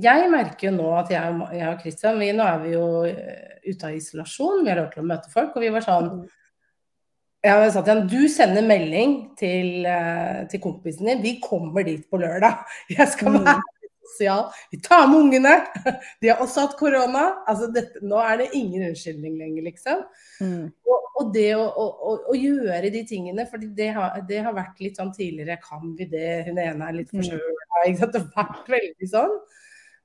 jeg 0.00 0.28
merker 0.30 0.68
jo 0.68 0.76
nå 0.76 0.90
at 1.00 1.08
jeg, 1.10 1.32
og- 1.34 1.50
jeg 1.52 1.66
og 1.68 1.80
Kristian, 1.82 2.18
vi, 2.22 2.28
nå 2.32 2.44
er 2.46 2.60
vi 2.62 2.74
jo 2.76 2.84
eh, 3.10 3.56
ute 3.66 3.88
av 3.88 3.96
isolasjon, 3.98 4.62
vi 4.62 4.70
har 4.70 4.78
lov 4.78 4.92
til 4.92 5.02
å 5.02 5.08
møte 5.10 5.32
folk, 5.32 5.56
og 5.56 5.62
vi 5.66 5.72
var 5.74 5.80
sånn 5.82 6.28
Jeg 7.42 7.70
sa 7.72 7.80
til 7.80 7.94
han, 7.94 8.06
du 8.06 8.28
sender 8.28 8.60
melding 8.68 9.12
til, 9.40 9.86
eh, 9.88 10.42
til 10.52 10.60
kompisen 10.60 11.06
din, 11.08 11.22
vi 11.24 11.38
kommer 11.40 11.82
dit 11.86 12.02
på 12.10 12.18
lørdag. 12.20 12.58
Jeg 12.92 13.08
skal 13.08 13.32
Mm. 13.32 13.44
være 13.46 13.62
sosial. 14.02 14.50
Vi 14.70 14.80
tar 14.80 15.06
med 15.08 15.20
ungene! 15.20 15.54
De 16.20 16.28
har 16.28 16.42
også 16.42 16.66
hatt 16.66 16.76
korona. 16.78 17.24
Altså 17.48 17.70
dette, 17.74 18.02
nå 18.06 18.20
er 18.22 18.42
det 18.42 18.50
ingen 18.58 18.88
unnskyldning 18.90 19.38
lenger, 19.40 19.66
liksom. 19.68 20.02
Mm. 20.40 20.66
Og, 20.88 21.08
og 21.20 21.32
det 21.34 21.48
å, 21.56 21.64
å, 21.68 22.12
å, 22.32 22.36
gjøre 22.36 22.92
de 22.92 23.04
tingene, 23.08 23.46
for 23.50 23.62
det 23.62 23.90
har, 23.96 24.20
det 24.28 24.42
har, 24.44 24.56
vært 24.56 24.82
litt 24.84 25.00
sånn 25.00 25.12
tidligere 25.16 25.60
Kan 25.62 25.94
vi 25.98 26.08
det? 26.10 26.28
Hun 26.48 26.60
ene 26.60 26.88
er 26.90 27.00
litt 27.00 27.12
forkjøla. 27.14 27.40
Mm. 27.40 27.96
Det 28.00 28.22
har 28.22 28.30
vært 28.36 28.70
veldig 28.76 29.10
sånn. 29.10 29.40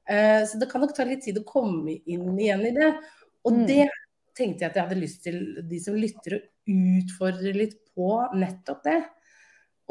Uh, 0.05 0.41
så 0.45 0.59
det 0.61 0.69
kan 0.69 0.83
nok 0.85 0.93
ta 0.93 1.05
litt 1.07 1.23
tid 1.25 1.39
å 1.41 1.47
komme 1.47 1.97
inn 2.05 2.27
igjen 2.37 2.65
i 2.67 2.73
det. 2.75 2.91
Og 3.45 3.57
mm. 3.57 3.63
det 3.69 3.85
tenkte 4.35 4.65
jeg 4.65 4.71
at 4.71 4.77
jeg 4.77 4.87
hadde 4.87 5.01
lyst 5.01 5.23
til 5.25 5.39
de 5.65 5.79
som 5.81 5.97
lytter, 5.97 6.37
å 6.37 6.75
utfordre 6.99 7.53
litt 7.55 7.77
på 7.95 8.09
nettopp 8.35 8.83
det. 8.85 8.99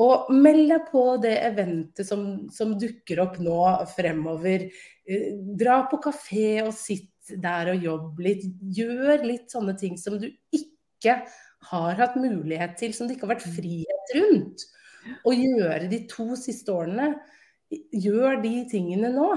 Og 0.02 0.30
meld 0.34 0.68
deg 0.72 0.86
på 0.90 1.02
det 1.22 1.34
eventet 1.46 2.08
som, 2.08 2.24
som, 2.50 2.74
dukker 2.80 3.20
opp 3.22 3.36
nå 3.42 3.58
fremover. 3.92 4.66
Eh, 5.06 5.28
dra 5.54 5.84
på 5.90 6.00
kafé 6.02 6.64
og 6.64 6.72
sitt 6.74 7.12
der 7.40 7.70
og 7.72 7.86
jobb 7.86 8.24
litt. 8.24 8.42
Gjør 8.74 9.22
litt 9.22 9.54
sånne 9.54 9.76
ting 9.78 9.94
som 10.00 10.18
du 10.18 10.26
ikke 10.54 11.20
har 11.70 12.00
hatt 12.00 12.18
mulighet 12.20 12.74
til, 12.80 12.92
som 12.96 13.06
det 13.06 13.16
ikke 13.16 13.28
har 13.28 13.36
vært 13.36 13.54
frihet 13.54 14.16
rundt. 14.18 14.66
Å 15.24 15.32
gjøre 15.36 15.88
de 15.92 16.02
to 16.10 16.32
siste 16.40 16.74
årene. 16.74 17.12
Gjør 17.70 18.40
de 18.42 18.54
tingene 18.70 19.12
nå. 19.14 19.30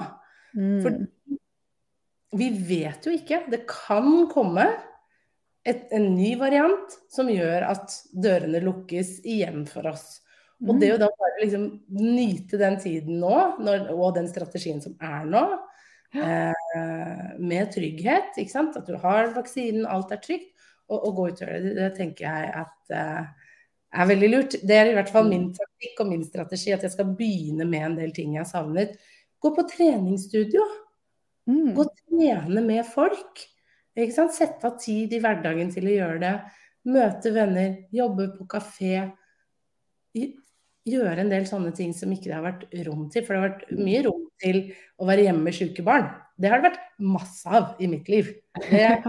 Mm. 0.58 0.82
For 0.84 2.38
vi 2.38 2.50
vet 2.67 3.06
jo 3.08 3.13
ikke. 3.15 3.46
Det 3.52 3.63
kan 3.70 4.26
komme 4.32 4.67
et, 5.67 5.88
en 5.93 6.13
ny 6.15 6.34
variant 6.39 6.98
som 7.12 7.30
gjør 7.32 7.70
at 7.70 7.93
dørene 8.15 8.62
lukkes 8.63 9.20
igjen 9.28 9.67
for 9.70 9.88
oss. 9.91 10.17
Og 10.65 10.80
det 10.82 10.89
å 10.96 11.00
da 11.02 11.10
bare 11.13 11.41
liksom 11.43 11.65
nyte 11.93 12.58
den 12.58 12.80
tiden 12.82 13.20
nå, 13.22 13.36
når, 13.62 13.89
og 13.93 14.15
den 14.15 14.30
strategien 14.30 14.80
som 14.82 14.96
er 15.04 15.28
nå, 15.30 15.43
eh, 16.17 17.36
med 17.38 17.74
trygghet, 17.76 18.38
ikke 18.41 18.54
sant? 18.54 18.80
at 18.80 18.89
du 18.89 18.98
har 19.04 19.36
vaksinen, 19.36 19.86
alt 19.86 20.13
er 20.15 20.22
trygt, 20.24 20.50
og, 20.88 20.98
og 20.98 21.12
gå 21.20 21.28
ut 21.28 21.43
og 21.43 21.43
gjøre 21.46 21.62
det, 21.65 21.76
det 21.78 21.91
tenker 22.00 22.26
jeg 22.26 22.50
at 22.63 22.96
eh, 22.96 23.52
er 24.02 24.10
veldig 24.10 24.32
lurt. 24.32 24.58
Det 24.63 24.80
er 24.80 24.91
i 24.91 24.96
hvert 24.98 25.12
fall 25.13 25.30
min 25.30 25.50
mm. 25.50 25.54
taktikk 25.60 26.02
og 26.04 26.10
min 26.12 26.26
strategi, 26.26 26.74
at 26.76 26.86
jeg 26.86 26.96
skal 26.96 27.13
begynne 27.20 27.67
med 27.70 27.91
en 27.91 28.00
del 28.02 28.15
ting 28.15 28.34
jeg 28.36 28.43
har 28.43 28.50
savnet. 28.50 28.98
Gå 29.43 29.54
på 29.54 29.67
treningsstudio. 29.70 30.65
Mm. 31.48 31.76
Gå 31.78 31.86
og 31.86 31.93
trene 32.02 32.63
med 32.65 32.84
folk. 32.89 33.46
Ikke 33.98 34.15
sant? 34.15 34.36
Sette 34.36 34.67
av 34.67 34.78
tid 34.82 35.13
i 35.13 35.22
hverdagen 35.22 35.70
til 35.74 35.89
å 35.89 35.96
gjøre 35.96 36.20
det. 36.24 36.34
Møte 36.88 37.34
venner, 37.36 37.82
jobbe 37.93 38.30
på 38.38 38.48
kafé 38.50 38.93
gjøre 40.88 41.23
en 41.23 41.32
del 41.32 41.45
sånne 41.50 41.73
ting 41.76 41.93
som 41.95 42.12
ikke 42.13 42.30
det 42.30 42.38
har 42.38 42.45
vært 42.45 42.65
rom 42.88 43.08
til. 43.13 43.26
For 43.26 43.36
det 43.36 43.41
har 43.41 43.52
vært 43.52 43.78
mye 43.78 44.02
rom 44.08 44.26
til 44.43 44.63
å 44.97 45.08
være 45.10 45.28
hjemme 45.28 45.47
med 45.47 45.58
syke 45.58 45.86
barn. 45.86 46.10
Det 46.38 46.52
har 46.52 46.62
det 46.62 46.71
vært 46.71 46.84
masse 47.02 47.50
av 47.50 47.80
i 47.82 47.89
mitt 47.91 48.10
liv. 48.12 48.34
Det 48.69 48.84
er 48.84 49.08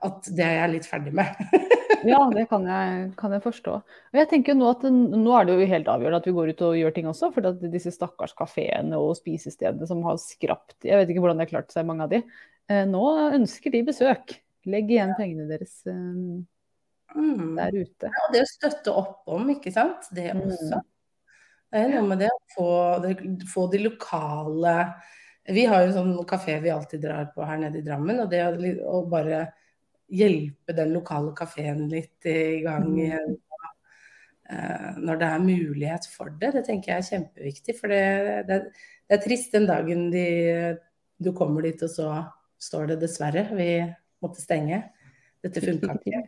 at 0.00 0.28
det 0.32 0.44
er 0.44 0.56
jeg 0.56 0.72
litt 0.74 0.88
ferdig 0.88 1.12
med. 1.16 1.40
ja, 2.08 2.20
det 2.32 2.46
kan 2.50 2.64
jeg, 2.68 3.08
kan 3.20 3.34
jeg, 3.34 3.42
forstå. 3.44 3.76
Og 4.12 4.20
jeg 4.20 4.28
tenker 4.30 4.56
Nå 4.56 4.68
at 4.72 4.84
nå 4.90 5.34
er 5.36 5.48
det 5.48 5.56
jo 5.56 5.70
helt 5.72 5.90
avgjørende 5.92 6.20
at 6.22 6.28
vi 6.28 6.36
går 6.36 6.52
ut 6.52 6.62
og 6.68 6.78
gjør 6.78 6.94
ting 6.96 7.10
også. 7.10 7.32
For 7.34 7.50
disse 7.72 7.92
stakkars 7.94 8.36
kafeene 8.38 9.00
og 9.00 9.16
spisestedene 9.18 9.88
som 9.88 10.04
har 10.06 10.20
skrapt 10.22 10.88
Jeg 10.88 11.00
vet 11.00 11.12
ikke 11.12 11.24
hvordan 11.24 11.40
det 11.40 11.48
har 11.48 11.54
klart 11.56 11.74
seg, 11.74 11.88
mange 11.88 12.06
av 12.06 12.14
de. 12.14 12.22
Eh, 12.70 12.86
nå 12.88 13.04
ønsker 13.36 13.74
de 13.74 13.84
besøk. 13.90 14.38
Legg 14.70 14.92
igjen 14.92 15.16
pengene 15.18 15.48
deres 15.50 15.80
eh, 15.88 16.40
mm. 17.14 17.52
der 17.58 17.76
ute. 17.76 18.10
Ja, 18.10 18.30
det 18.32 18.44
å 18.44 18.48
støtte 18.50 18.94
opp 18.96 19.30
om, 19.30 19.50
ikke 19.54 19.72
sant. 19.74 20.08
Det 20.14 20.30
mm. 20.36 20.80
Det 21.70 21.78
er 21.78 21.92
noe 21.92 22.06
med 22.08 22.18
det 22.24 22.30
å 22.34 22.40
få, 22.50 22.70
det, 23.04 23.12
få 23.46 23.68
de 23.70 23.84
lokale 23.84 24.72
Vi 25.54 25.66
har 25.70 25.84
jo 25.84 25.92
sånn 25.94 26.16
kafé 26.28 26.56
vi 26.62 26.72
alltid 26.74 27.04
drar 27.04 27.28
på 27.34 27.46
her 27.46 27.60
nede 27.62 27.78
i 27.78 27.84
Drammen. 27.86 28.24
Og 28.24 28.32
det 28.32 28.42
å 28.82 29.04
bare 29.10 29.44
hjelpe 30.10 30.74
den 30.74 30.90
lokale 30.96 31.30
kafeen 31.38 31.84
litt 31.90 32.26
i 32.26 32.60
gang 32.64 32.88
mm. 32.90 33.36
uh, 34.50 34.98
når 34.98 35.20
det 35.20 35.28
er 35.28 35.44
mulighet 35.44 36.08
for 36.10 36.34
det, 36.40 36.50
det 36.56 36.64
tenker 36.66 36.96
jeg 36.96 37.04
er 37.04 37.08
kjempeviktig. 37.12 37.76
For 37.78 37.94
det, 37.94 38.02
det, 38.50 38.60
det 39.06 39.18
er 39.18 39.22
trist 39.22 39.54
den 39.54 39.70
dagen 39.70 40.08
de, 40.10 40.26
du 41.22 41.30
kommer 41.36 41.66
dit, 41.66 41.86
og 41.86 41.94
så 41.94 42.10
står 42.60 42.92
det 42.92 43.00
dessverre, 43.04 43.46
vi 43.54 43.70
måtte 44.24 44.42
stenge. 44.42 44.82
Dette 45.46 45.62
funka 45.68 45.94
ikke. 46.02 46.26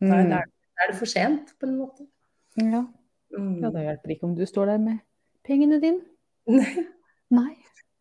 Mm. 0.00 0.30
da 0.30 0.40
er 0.40 0.90
det 0.90 0.96
for 0.98 1.10
sent, 1.10 1.54
på 1.60 1.68
en 1.68 1.76
måte. 1.76 2.06
Ja. 2.56 2.84
Mm. 3.36 3.60
ja, 3.62 3.70
da 3.70 3.82
hjelper 3.84 4.08
det 4.08 4.16
ikke 4.16 4.26
om 4.26 4.36
du 4.36 4.46
står 4.48 4.72
der 4.72 4.78
med 4.82 5.02
pengene 5.46 5.80
dine. 5.82 6.00
Nei. 6.50 6.86
Nei. 7.30 7.52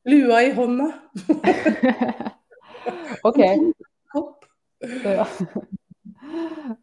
Lua 0.10 0.40
i 0.42 0.54
hånda. 0.56 0.88
OK. 3.28 3.42
Hopp. 4.16 4.48
Ja. 5.04 5.28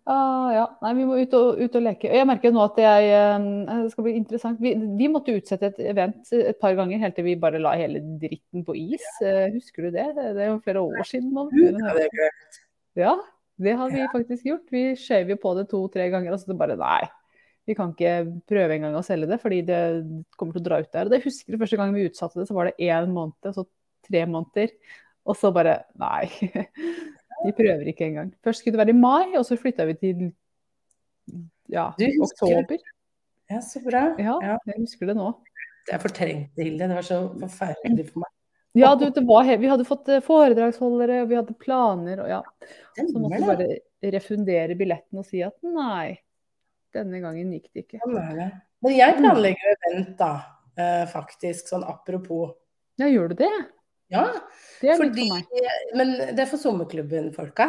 Ah, 0.04 0.48
ja. 0.52 0.64
Nei, 0.82 0.92
vi 0.98 1.06
må 1.06 1.16
ut 1.18 1.34
og, 1.38 1.60
ut 1.60 1.76
og, 1.78 1.82
leke. 1.86 2.10
Jeg 2.12 2.26
merker 2.28 2.52
nå 2.54 2.62
at 2.66 2.78
jeg, 2.82 3.10
eh, 3.14 3.46
det 3.70 3.92
skal 3.92 4.06
bli 4.06 4.14
interessant. 4.18 4.60
Vi, 4.62 4.74
vi, 4.98 5.08
måtte 5.12 5.34
utsette 5.38 5.70
et 5.72 5.80
event 5.92 6.32
et 6.34 6.58
par 6.62 6.76
ganger 6.78 7.02
helt 7.02 7.16
til 7.18 7.26
vi 7.28 7.36
bare 7.40 7.62
la 7.62 7.76
hele 7.78 8.02
dritten 8.20 8.66
på 8.66 8.76
is. 8.78 9.06
Eh, 9.24 9.46
husker 9.54 9.86
du 9.86 9.96
det? 9.96 10.08
Det 10.18 10.44
er 10.44 10.52
jo 10.52 10.60
flere 10.64 10.84
år 10.84 11.08
siden. 11.08 11.32
Man. 11.34 11.50
Ja, 11.56 11.72
det 11.96 12.06
er 12.06 12.14
greit. 12.14 12.60
Ja, 12.96 13.16
det 13.56 13.76
har 13.78 13.92
vi 13.92 14.02
faktisk 14.12 14.48
gjort. 14.48 14.66
Vi 14.72 14.82
skjøv 15.00 15.32
jo 15.32 15.38
på 15.40 15.54
det 15.56 15.66
to-tre 15.70 16.10
ganger, 16.12 16.34
og 16.34 16.40
så 16.40 16.50
det 16.50 16.58
bare 16.60 16.76
nei. 16.80 17.02
Vi 17.66 17.74
kan 17.74 17.94
ikke 17.94 18.40
prøve 18.46 18.76
engang 18.76 18.94
å 18.94 19.02
selge 19.06 19.28
det, 19.30 19.40
fordi 19.42 19.62
det 19.66 19.80
kommer 20.38 20.54
til 20.54 20.62
å 20.62 20.66
dra 20.68 20.80
ut 20.82 20.92
der. 20.92 21.08
Og 21.08 21.14
det 21.14 21.24
husker 21.24 21.54
du 21.54 21.60
første 21.62 21.78
gang 21.80 21.94
vi 21.96 22.06
utsatte 22.06 22.38
det, 22.38 22.46
så 22.48 22.54
var 22.54 22.68
det 22.68 22.76
én 22.86 23.10
måned, 23.10 23.38
og 23.48 23.56
så 23.56 23.64
tre 24.06 24.22
måneder. 24.30 24.74
Og 25.26 25.38
så 25.38 25.50
bare 25.54 25.80
nei. 25.98 26.28
Vi 27.44 27.52
prøver 27.52 27.90
ikke 27.90 28.06
engang. 28.06 28.30
Først 28.42 28.62
skulle 28.62 28.78
det 28.78 28.80
være 28.80 28.94
i 28.94 28.96
mai, 28.96 29.34
og 29.36 29.44
så 29.44 29.58
flytta 29.60 29.84
vi 29.84 29.94
til 30.00 30.22
ja, 31.68 31.90
oktober. 32.24 32.78
Ja, 33.50 33.60
så 33.60 33.82
bra. 33.84 34.06
Ja, 34.18 34.38
jeg 34.40 34.78
husker 34.78 35.10
det 35.10 35.18
nå. 35.18 35.28
Jeg 35.90 36.02
fortrengte 36.02 36.64
Hilde. 36.64 36.88
Det 36.88 36.96
var 36.96 37.06
så 37.06 37.20
forferdelig 37.42 38.08
for 38.08 38.24
meg. 38.24 38.35
Ja, 38.76 38.92
du, 39.00 39.08
var, 39.26 39.48
vi 39.56 39.70
hadde 39.70 39.86
fått 39.88 40.10
eh, 40.12 40.22
foredragsholdere, 40.24 41.22
og 41.24 41.30
vi 41.30 41.38
hadde 41.38 41.56
planer. 41.60 42.22
og 42.24 42.30
ja. 42.30 42.42
Så 42.98 43.18
måtte 43.18 43.40
vi 43.40 43.48
bare 43.48 44.12
refundere 44.16 44.76
billetten 44.78 45.20
og 45.20 45.26
si 45.26 45.40
at 45.44 45.56
nei, 45.64 46.18
denne 46.94 47.22
gangen 47.22 47.54
gikk 47.56 47.70
det 47.72 47.86
ikke. 47.86 48.02
Men 48.10 48.92
jeg 48.92 49.16
planlegger 49.18 49.72
event, 49.72 50.12
da, 50.20 50.32
eh, 50.76 51.04
faktisk. 51.10 51.72
Sånn 51.72 51.86
apropos. 51.88 52.54
Ja, 53.00 53.08
gjør 53.10 53.32
du 53.32 53.40
det? 53.40 53.54
Ja, 54.12 54.28
det 54.80 54.94
fordi, 55.00 55.26
men 55.98 56.12
det 56.36 56.44
er 56.44 56.48
for 56.48 56.62
sommerklubben-folka. 56.62 57.66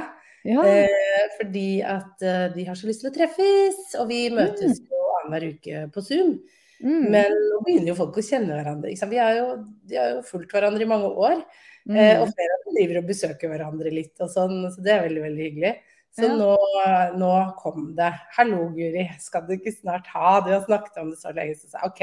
Ja. 0.48 0.62
Eh, 0.64 1.24
fordi 1.40 1.82
at 1.82 2.22
eh, 2.24 2.46
de 2.54 2.68
har 2.68 2.78
så 2.78 2.88
lyst 2.88 3.02
til 3.04 3.10
å 3.10 3.16
treffes, 3.16 3.80
og 4.00 4.12
vi 4.12 4.28
møtes 4.32 4.78
mm. 4.80 4.92
jo 4.92 5.02
annenhver 5.18 5.48
uke 5.56 5.82
på 5.96 6.04
Zoom. 6.06 6.38
Mm. 6.84 7.06
Men 7.14 7.34
nå 7.34 7.62
begynner 7.66 7.92
jo 7.92 7.98
folk 7.98 8.20
å 8.20 8.26
kjenne 8.26 8.58
hverandre. 8.58 8.94
Vi 8.94 9.20
har 9.22 9.38
jo, 9.38 9.46
de 9.90 9.98
har 9.98 10.16
jo 10.16 10.26
fulgt 10.28 10.54
hverandre 10.54 10.86
i 10.86 10.90
mange 10.90 11.10
år. 11.10 11.44
Mm. 11.88 11.96
Eh, 11.98 12.16
og 12.22 12.34
flere 12.34 12.58
av 12.58 12.66
dem 12.66 12.76
driver 12.78 13.00
og 13.02 13.08
besøker 13.12 13.52
hverandre 13.52 13.94
litt 13.94 14.26
og 14.26 14.32
sånn, 14.34 14.60
så 14.74 14.84
det 14.84 14.94
er 14.94 15.06
veldig, 15.08 15.24
veldig 15.30 15.46
hyggelig. 15.48 15.74
Så 16.18 16.26
ja. 16.26 16.34
nå, 16.34 16.52
nå, 17.20 17.32
kom 17.62 17.92
det. 17.98 18.10
'Hallo, 18.34 18.68
Guri, 18.74 19.06
skal 19.22 19.46
du 19.46 19.54
ikke 19.54 19.76
snart 19.76 20.08
ha?' 20.10 20.40
Du 20.42 20.50
har 20.50 20.64
snakket 20.66 20.98
om 21.04 21.12
det 21.14 21.20
så 21.22 21.34
lenge. 21.36 21.58
Så 21.60 21.70
sa 21.70 21.86
OK. 21.86 22.02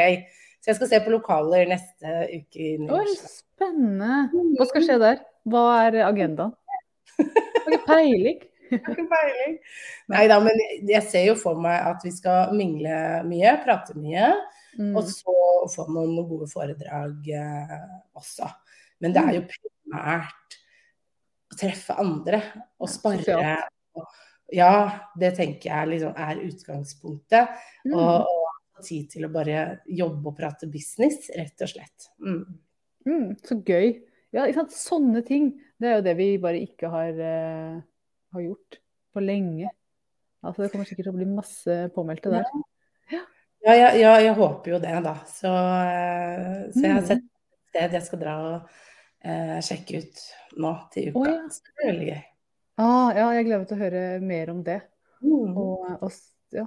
Så 0.62 0.70
jeg 0.70 0.78
skal 0.78 0.90
se 0.92 1.00
på 1.04 1.12
lokaler 1.12 1.66
neste 1.68 2.12
uke. 2.30 2.60
i 2.62 2.76
Oi, 2.78 3.16
spennende. 3.18 4.28
Hva 4.56 4.68
skal 4.70 4.86
skje 4.86 4.98
der? 5.02 5.22
Hva 5.50 5.64
er 5.82 5.98
agendaen? 6.06 6.54
Har. 7.88 8.04
Ikke 8.74 9.04
peiling. 9.10 9.58
Nei 10.12 10.24
da, 10.30 10.38
men 10.42 10.62
jeg 10.88 11.02
ser 11.10 11.26
jo 11.28 11.34
for 11.38 11.58
meg 11.60 11.76
at 11.92 12.04
vi 12.04 12.12
skal 12.14 12.54
mingle 12.56 12.96
mye, 13.28 13.56
prate 13.64 13.96
mye. 13.98 14.30
Mm. 14.78 14.92
Og 14.96 15.08
så 15.08 15.34
få 15.72 15.86
noen 15.92 16.16
gode 16.28 16.48
foredrag 16.50 17.30
eh, 17.32 17.76
også. 18.18 18.48
Men 19.02 19.14
det 19.14 19.22
er 19.22 19.38
jo 19.38 19.44
mm. 19.44 19.52
primært 19.54 20.58
å 21.52 21.58
treffe 21.60 21.96
andre 22.00 22.40
og 22.82 22.90
spare. 22.90 23.38
Ja, 24.54 24.72
det 25.18 25.34
tenker 25.38 25.70
jeg 25.70 25.92
liksom 25.94 26.18
er 26.20 26.42
utgangspunktet. 26.44 27.54
Mm. 27.86 27.94
Og, 27.96 28.26
og, 28.28 28.82
tid 28.84 29.06
til 29.12 29.24
å 29.24 29.30
bare 29.32 29.60
jobbe 29.86 30.32
og 30.32 30.36
prate 30.36 30.66
business, 30.68 31.30
rett 31.32 31.62
og 31.62 31.70
slett. 31.70 32.08
Mm. 32.20 32.42
Mm, 33.06 33.28
så 33.46 33.56
gøy. 33.62 33.94
Ja, 34.34 34.48
Sånne 34.74 35.22
ting. 35.24 35.52
Det 35.78 35.88
er 35.88 35.98
jo 36.00 36.04
det 36.04 36.16
vi 36.18 36.26
bare 36.42 36.60
ikke 36.64 36.90
har, 36.90 37.14
uh, 37.14 37.78
har 38.34 38.44
gjort 38.44 38.80
på 39.14 39.22
lenge. 39.22 39.70
Altså, 40.44 40.64
det 40.64 40.72
kommer 40.72 40.88
sikkert 40.88 41.08
til 41.08 41.14
å 41.14 41.20
bli 41.20 41.28
masse 41.30 41.76
påmeldte 41.94 42.34
der. 42.34 42.50
Ja. 43.14 43.22
Ja, 43.64 43.74
ja, 43.74 43.90
ja, 43.96 44.12
jeg 44.20 44.34
håper 44.36 44.74
jo 44.74 44.78
det, 44.82 44.92
da. 45.06 45.14
Så, 45.24 45.48
eh, 45.48 46.56
så 46.74 46.82
jeg 46.82 46.92
har 46.92 47.00
mm. 47.00 47.06
sett 47.08 47.22
et 47.22 47.70
sted 47.70 47.96
jeg 47.96 48.04
skal 48.04 48.20
dra 48.20 48.34
og 48.44 48.74
eh, 49.24 49.56
sjekke 49.64 50.02
ut 50.02 50.24
nå 50.60 50.72
til 50.92 51.08
uka. 51.14 51.22
Oh, 51.22 51.28
ja. 51.30 51.38
Så 51.48 51.64
det 51.64 51.84
er 51.86 51.90
veldig 51.90 52.08
gøy. 52.10 52.22
Ah, 52.84 53.08
ja, 53.14 53.26
jeg 53.38 53.46
gleder 53.46 53.62
meg 53.62 53.70
til 53.70 53.78
å 53.78 53.80
høre 53.80 54.02
mer 54.20 54.52
om 54.52 54.60
det. 54.66 54.78
Mm. 55.24 55.56
Og, 55.56 55.86
og, 55.96 56.18
ja, 56.52 56.66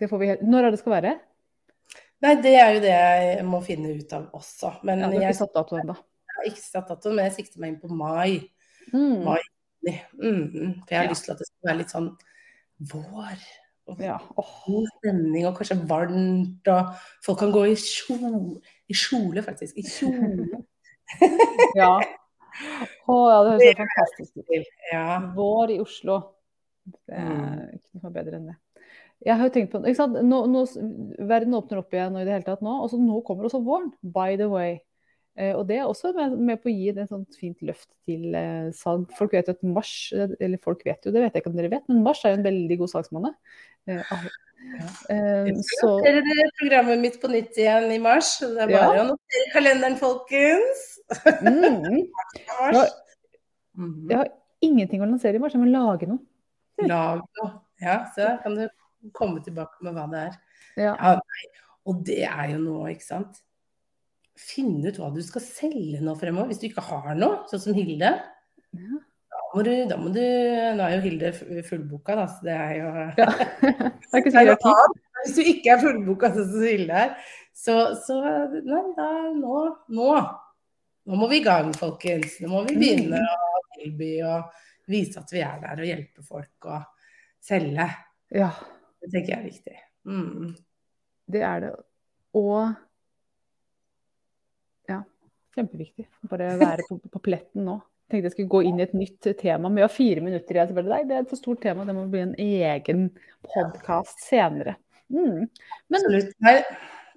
det 0.00 0.08
får 0.08 0.22
vi 0.22 0.30
helt... 0.32 0.44
Når 0.48 0.68
er 0.68 0.74
det 0.74 0.80
skal 0.80 0.94
være? 0.96 1.12
Nei, 2.24 2.32
det 2.40 2.54
er 2.56 2.70
jo 2.72 2.80
det 2.86 2.94
jeg 2.94 3.44
må 3.50 3.60
finne 3.66 3.92
ut 3.98 4.14
av 4.16 4.38
også. 4.38 4.78
Men 4.88 5.04
Ja, 5.04 5.10
du 5.10 5.18
har 5.18 5.26
jeg 5.26 5.34
ikke 5.34 5.42
satt 5.42 5.58
dato 5.58 5.80
ennå. 5.82 5.96
har 6.38 6.48
ikke 6.48 6.64
satt 6.64 6.88
dato, 6.88 7.12
men 7.12 7.28
jeg 7.28 7.36
sikter 7.36 7.60
meg 7.60 7.74
inn 7.74 7.82
på 7.82 7.92
mai. 7.92 8.46
Mm. 8.94 9.26
Mai. 9.26 9.42
Mm, 9.84 10.80
for 10.80 10.94
jeg 10.94 11.02
har 11.02 11.10
lyst 11.10 11.28
til 11.28 11.34
at 11.34 11.42
det 11.42 11.50
skal 11.50 11.68
være 11.68 11.80
litt 11.82 11.92
sånn 11.92 12.08
vår. 12.94 13.44
Ja. 14.00 14.16
Oh. 14.40 14.50
god 14.66 14.86
stemning, 14.98 15.44
og 15.46 15.56
kanskje 15.58 15.76
varmt, 15.90 16.68
og 16.72 16.94
folk 17.24 17.38
kan 17.42 17.52
gå 17.52 17.64
i 17.68 17.74
kjole, 17.76 18.60
i 18.88 18.96
kjole 18.96 19.42
faktisk. 19.44 19.76
I 19.76 19.84
kjole. 19.88 20.62
Ja. 21.76 21.98
Oh, 23.10 23.26
ja, 23.28 23.38
det 23.44 23.58
høres 23.58 23.76
fantastisk 23.82 24.38
ut. 24.40 24.68
Ja. 24.92 25.18
Vår 25.36 25.74
i 25.74 25.80
Oslo. 25.82 26.20
Det 26.86 27.18
er 27.18 27.26
Mm. 27.28 27.74
ikke 27.76 28.00
noe 28.02 28.12
bedre 28.14 28.38
enn 28.38 28.46
det. 28.48 28.56
Jeg 29.24 29.36
har 29.36 29.48
jo 29.48 29.52
tenkt 29.54 29.70
på 29.72 29.80
ikke 29.84 29.96
sant? 29.98 30.16
Nå, 30.24 30.38
nå, 30.48 30.62
Verden 31.28 31.54
åpner 31.56 31.80
opp 31.82 31.92
igjen 31.94 32.16
og 32.16 32.22
i 32.22 32.24
det 32.26 32.32
hele 32.34 32.46
tatt 32.48 32.64
nå. 32.64 32.74
Og 32.84 32.90
så 32.92 32.98
nå 33.00 33.20
kommer 33.26 33.44
også 33.48 33.60
våren, 33.64 33.92
by 34.02 34.36
the 34.40 34.48
way. 34.48 34.78
Eh, 35.34 35.50
og 35.58 35.64
det 35.66 35.80
er 35.80 35.88
også 35.88 36.12
med, 36.14 36.60
på 36.62 36.70
å 36.70 36.74
gi 36.74 36.92
det 36.94 37.04
et 37.04 37.10
sånt 37.10 37.34
fint 37.40 37.62
løft 37.66 37.88
til 38.06 38.34
eh, 38.38 38.68
salg. 38.76 39.08
Folk 39.18 39.32
vet 39.34 39.48
jo 39.50 39.54
at 39.56 39.64
mars, 39.66 39.92
eller 40.14 40.60
folk 40.62 40.84
vet 40.86 41.02
jo, 41.02 41.10
det 41.14 41.24
vet 41.24 41.34
jeg 41.34 41.42
ikke 41.42 41.50
om 41.50 41.56
dere 41.58 41.72
vet, 41.72 41.86
men 41.90 42.04
mars 42.06 42.22
er 42.22 42.34
jo 42.34 42.38
en 42.38 42.46
veldig 42.46 42.76
god 42.84 42.92
salgsmåned. 42.92 43.34
Ja. 43.90 43.98
ah, 44.14 44.28
eh, 45.10 45.48
Jeg 45.50 45.56
så 45.72 45.90
skal 45.98 46.20
dere 46.22 46.46
programmet 46.60 47.02
mitt 47.02 47.18
på 47.22 47.30
nytt 47.32 47.58
igjen 47.58 47.90
i 47.92 47.98
mars. 48.02 48.36
Det 48.44 48.62
er 48.62 48.70
bare 48.70 49.02
å 49.02 49.08
notere 49.10 49.50
kalenderen, 49.56 49.98
folkens. 50.00 50.84
mm, 51.42 51.98
Mars. 52.52 52.78
Ja. 52.78 52.86
Mhm. 53.74 54.06
Jeg 54.12 54.20
har 54.20 54.30
ingenting 54.62 55.02
å 55.02 55.08
lansere 55.10 55.34
i 55.34 55.42
mars, 55.42 55.56
jeg 55.56 55.64
må 55.64 55.66
lage 55.72 56.06
noe. 56.08 56.22
Lag 56.86 57.24
noe. 57.40 57.50
Ja, 57.82 58.04
så 58.14 58.36
kan 58.44 58.54
du 58.54 58.68
komme 59.18 59.42
tilbake 59.42 59.82
med 59.84 59.98
hva 59.98 60.06
det 60.12 60.22
er. 60.28 60.38
Ja. 60.78 60.94
Ja. 60.94 61.16
Og 61.90 61.98
det 62.06 62.22
er 62.22 62.54
jo 62.54 62.62
noe, 62.62 62.94
ikke 62.94 63.04
sant. 63.10 63.42
Finne 64.38 64.90
ut 64.90 64.98
hva 64.98 65.10
du 65.14 65.20
skal 65.22 65.44
selge 65.44 66.00
nå 66.02 66.14
fremover. 66.18 66.50
Hvis 66.50 66.62
du 66.62 66.68
ikke 66.68 66.84
har 66.88 67.12
noe, 67.18 67.44
sånn 67.50 67.62
som 67.62 67.76
Hilde. 67.76 68.10
Ja. 68.74 69.00
Da 69.34 69.42
må 69.54 69.62
du, 69.66 69.72
da 69.90 69.96
må 69.98 70.10
du 70.14 70.22
Nå 70.74 70.82
er 70.82 70.96
jo 70.96 71.02
Hilde 71.04 71.30
fullboka, 71.66 72.16
da, 72.18 72.26
så 72.30 72.46
det 72.46 72.54
er 72.58 72.72
jo 72.80 72.88
Ja. 73.22 73.28
Det 74.14 74.34
er 74.34 74.50
Det 74.50 74.56
er. 74.58 74.94
Hvis 75.24 75.36
du 75.36 75.42
ikke 75.48 75.74
er 75.74 75.82
fullboka, 75.82 76.32
sånn 76.34 76.50
som 76.50 76.66
Hilde 76.66 77.04
er, 77.04 77.14
så, 77.54 77.76
så 78.02 78.18
Nei, 78.56 78.82
da 78.98 79.10
Nå. 79.38 79.60
Nå. 79.94 80.10
Nå 81.04 81.18
må 81.20 81.28
vi 81.30 81.38
i 81.42 81.44
gang, 81.44 81.70
folkens. 81.76 82.38
Nå 82.42 82.50
må 82.50 82.62
vi 82.66 82.78
begynne 82.80 83.20
å 83.20 83.62
tilby 83.76 84.16
og 84.24 84.54
vise 84.90 85.20
at 85.20 85.32
vi 85.32 85.42
er 85.44 85.58
der 85.62 85.82
og 85.82 85.88
hjelpe 85.88 86.24
folk 86.24 86.68
å 86.70 86.80
selge. 87.44 87.88
Ja, 88.34 88.50
Det 89.00 89.10
tenker 89.12 89.34
jeg 89.34 89.38
er 89.38 89.48
viktig. 89.50 89.76
Mm. 90.08 90.54
det 91.32 91.42
er 91.44 91.60
det. 91.60 91.72
Og 92.36 92.72
kjempeviktig. 95.56 96.06
Bare 96.30 96.54
være 96.60 96.86
på, 96.88 96.98
på 97.10 97.22
pletten 97.24 97.66
nå. 97.68 97.78
Tenkte 98.10 98.28
jeg 98.28 98.34
skulle 98.34 98.52
gå 98.52 98.62
inn 98.68 98.80
i 98.80 98.84
et 98.84 98.96
nytt 98.96 99.30
tema, 99.40 99.68
men 99.68 99.80
vi 99.80 99.84
har 99.86 99.92
fire 99.92 100.24
minutter 100.24 100.58
igjen. 100.58 100.72
Så 100.72 100.84
det 100.84 100.98
er 101.00 101.22
et 101.22 101.30
for 101.30 101.40
stort 101.40 101.62
tema, 101.64 101.86
det 101.88 101.96
må 101.96 102.04
bli 102.12 102.24
en 102.26 102.34
egen 102.40 103.06
podkast 103.48 104.20
senere. 104.26 104.76
Mm. 105.12 105.46
Men. 105.92 106.20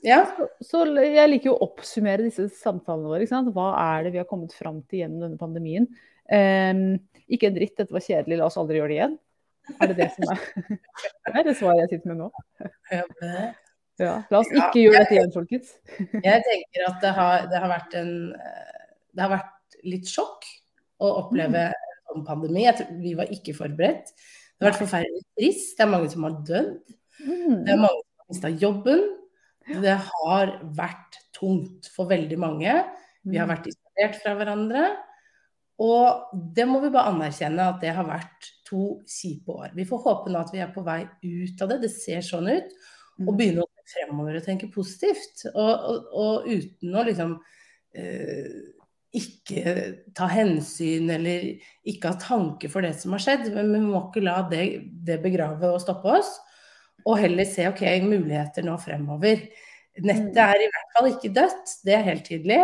Ja. 0.06 0.20
så 0.62 0.84
jeg 1.02 1.30
liker 1.32 1.50
jo 1.50 1.56
å 1.56 1.68
oppsummere 1.72 2.28
disse 2.28 2.48
samtalene 2.54 3.10
våre. 3.10 3.24
Ikke 3.26 3.34
sant? 3.34 3.52
Hva 3.56 3.72
er 3.82 4.06
det 4.06 4.14
vi 4.14 4.22
har 4.22 4.30
kommet 4.30 4.54
fram 4.56 4.84
til 4.86 5.04
gjennom 5.04 5.26
denne 5.26 5.42
pandemien? 5.42 5.90
Um, 6.28 7.00
ikke 7.28 7.50
en 7.50 7.56
dritt, 7.58 7.76
dette 7.80 7.96
var 7.96 8.04
kjedelig, 8.04 8.38
la 8.40 8.48
oss 8.48 8.60
aldri 8.62 8.80
gjøre 8.80 8.92
det 8.94 9.00
igjen. 9.00 9.16
Er 9.76 9.92
det 9.92 9.98
det 10.00 10.10
som 10.16 10.30
er, 10.32 10.44
det 11.28 11.34
er 11.34 11.48
det 11.50 11.56
svaret 11.60 11.84
jeg 11.84 11.98
sitter 11.98 12.14
med 12.14 12.22
nå? 12.22 12.30
Jeg 13.98 14.06
Ja, 14.08 14.16
la 14.30 14.40
oss 14.44 14.50
ikke 14.54 14.82
gjøre 14.84 15.00
dette 15.02 15.16
igjen, 15.18 15.32
folkens. 15.34 15.72
tenker 16.48 16.88
at 16.88 17.00
det 17.02 17.14
har, 17.18 17.48
det 17.50 17.62
har 17.64 17.72
vært 17.72 17.96
en 17.98 18.12
Det 19.16 19.24
har 19.26 19.32
vært 19.34 19.78
litt 19.90 20.06
sjokk 20.10 20.46
å 21.02 21.10
oppleve 21.24 21.64
en 21.72 22.12
sånn 22.12 22.26
pandemi. 22.28 22.64
Jeg 22.66 22.78
tror, 22.78 22.92
vi 23.02 23.14
var 23.18 23.32
ikke 23.34 23.56
forberedt. 23.58 24.12
Det 24.14 24.66
har 24.66 24.72
vært 24.72 24.82
forferdelig 24.84 25.24
trist. 25.38 25.74
Det 25.78 25.86
er 25.86 25.92
mange 25.92 26.10
som 26.14 26.24
har 26.28 26.38
dødd. 26.46 26.70
Det 27.18 27.74
er 27.74 27.78
Mm. 27.78 27.82
mange 27.82 28.02
som 28.04 28.18
har 28.22 28.30
mista 28.30 28.50
jobben. 28.62 29.02
Det 29.82 29.98
har 29.98 30.54
vært 30.78 31.18
tungt 31.34 31.90
for 31.94 32.06
veldig 32.10 32.38
mange. 32.40 32.74
Vi 33.26 33.38
har 33.38 33.48
vært 33.50 33.68
isolert 33.68 34.22
fra 34.22 34.36
hverandre. 34.38 34.86
Og 35.80 36.30
det 36.56 36.66
må 36.68 36.80
vi 36.82 36.90
bare 36.94 37.12
anerkjenne 37.14 37.68
at 37.70 37.82
det 37.82 37.94
har 37.94 38.06
vært 38.08 38.48
to 38.66 39.02
kjipe 39.06 39.50
år. 39.54 39.74
Vi 39.78 39.86
får 39.86 40.02
håpe 40.06 40.30
nå 40.34 40.40
at 40.42 40.54
vi 40.54 40.60
er 40.64 40.72
på 40.74 40.84
vei 40.86 41.04
ut 41.24 41.62
av 41.62 41.70
det. 41.70 41.82
Det 41.82 41.92
ser 41.94 42.22
sånn 42.26 42.50
ut. 42.50 42.72
Og 43.20 43.34
Mm. 43.34 43.38
begynne 43.38 43.62
å 43.62 43.70
fremover 43.92 44.40
og 44.40 44.48
tenke 44.48 44.72
positivt. 44.74 45.46
Og, 45.54 45.70
og, 45.72 46.10
og 46.12 46.50
uten 46.50 46.98
å 46.98 47.06
liksom 47.08 47.38
eh, 47.98 48.50
ikke 49.18 49.76
ta 50.18 50.28
hensyn 50.30 51.10
eller 51.14 51.48
ikke 51.88 52.12
ha 52.12 52.20
tanke 52.22 52.70
for 52.72 52.86
det 52.86 52.94
som 53.00 53.16
har 53.16 53.24
skjedd. 53.24 53.48
Men 53.56 53.72
vi 53.74 53.86
må 53.86 54.02
ikke 54.02 54.26
la 54.26 54.42
det, 54.52 54.66
det 55.08 55.22
begrave 55.24 55.72
og 55.74 55.82
stoppe 55.84 56.18
oss. 56.20 56.36
Og 57.08 57.20
heller 57.22 57.48
se 57.48 57.68
ok, 57.70 57.86
muligheter 58.04 58.66
nå 58.68 58.76
fremover. 58.84 59.48
Nettet 60.04 60.38
er 60.38 60.62
i 60.62 60.70
hvert 60.70 60.92
fall 60.94 61.08
ikke 61.10 61.34
dødt, 61.34 61.72
det 61.88 61.94
er 61.96 62.06
helt 62.06 62.28
tydelig. 62.28 62.60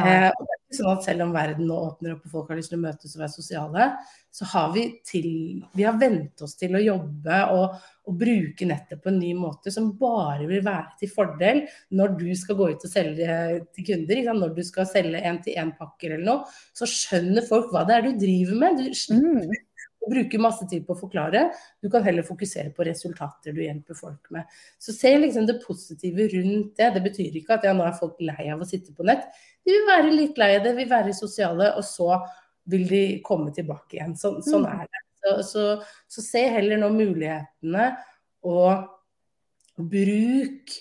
Eh, 0.00 0.28
og 0.30 0.46
det 0.46 0.54
er 0.54 0.60
ikke 0.60 0.78
sånn 0.78 0.92
at 0.92 1.06
selv 1.06 1.24
om 1.26 1.32
verden 1.34 1.68
nå 1.68 1.78
åpner 1.88 2.14
opp 2.14 2.26
og 2.26 2.34
folk 2.36 2.52
har 2.52 2.60
lyst 2.60 2.72
til 2.72 2.78
å 2.80 2.84
møtes 2.84 3.16
og 3.16 3.22
være 3.22 3.34
sosiale, 3.34 3.88
så 4.32 4.48
har 4.52 4.70
vi 4.72 4.84
til 5.04 5.26
Vi 5.76 5.84
har 5.84 5.98
vent 6.00 6.40
oss 6.44 6.54
til 6.56 6.76
å 6.78 6.80
jobbe 6.80 7.40
og, 7.52 7.74
og 8.08 8.16
bruke 8.18 8.68
nettet 8.68 9.02
på 9.02 9.10
en 9.12 9.18
ny 9.20 9.32
måte 9.36 9.72
som 9.74 9.90
bare 9.98 10.46
vil 10.48 10.64
være 10.64 10.96
til 11.02 11.12
fordel 11.12 11.64
når 11.92 12.16
du 12.20 12.30
skal 12.38 12.56
gå 12.60 12.70
ut 12.72 12.86
og 12.88 12.92
selge 12.94 13.36
til 13.74 13.88
kunder. 13.90 14.22
Når 14.32 14.54
du 14.56 14.62
skal 14.64 14.88
selge 14.88 15.20
én-til-én-pakker 15.20 16.16
eller 16.16 16.28
noe, 16.30 16.62
så 16.72 16.88
skjønner 16.88 17.44
folk 17.48 17.74
hva 17.74 17.84
det 17.88 17.98
er 17.98 18.08
du 18.08 18.24
driver 18.24 18.64
med. 18.64 18.80
Du 18.80 18.96
slipper 18.96 19.42
Mm. 19.42 19.52
Bruke 20.10 20.38
masse 20.42 20.66
tid 20.70 20.86
på 20.86 20.96
å 20.96 21.00
forklare. 21.00 21.44
Du 21.82 21.88
kan 21.92 22.02
heller 22.02 22.26
fokusere 22.26 22.72
på 22.74 22.86
resultater 22.88 23.54
du 23.54 23.62
hjelper 23.62 23.98
folk 23.98 24.30
med. 24.34 24.48
Så 24.82 24.94
se 24.96 25.12
liksom 25.18 25.46
det 25.46 25.60
positive 25.62 26.28
rundt 26.34 26.76
det. 26.80 26.90
Det 26.96 27.02
betyr 27.04 27.38
ikke 27.38 27.58
at 27.58 27.66
ja, 27.68 27.74
nå 27.76 27.86
er 27.86 27.98
folk 27.98 28.18
lei 28.24 28.48
av 28.50 28.62
å 28.62 28.68
sitte 28.68 28.94
på 28.96 29.06
nett. 29.06 29.28
De 29.62 29.74
vil 29.74 29.86
være 29.86 30.14
litt 30.14 30.40
lei 30.40 30.56
av 30.58 30.64
det, 30.66 30.74
vil 30.78 30.90
være 30.90 31.14
sosiale, 31.14 31.72
og 31.78 31.86
så 31.86 32.16
vil 32.72 32.86
de 32.90 33.02
komme 33.26 33.52
tilbake 33.54 33.98
igjen. 33.98 34.16
Så, 34.18 34.36
sånn 34.42 34.66
Mm. 34.66 34.80
er 34.80 34.88
det. 34.90 35.04
Så, 35.22 35.36
så, 35.46 35.64
så 36.10 36.22
se 36.24 36.40
heller 36.50 36.80
nå 36.82 36.88
mulighetene, 36.90 37.92
og 38.42 38.88
bruk 39.78 40.72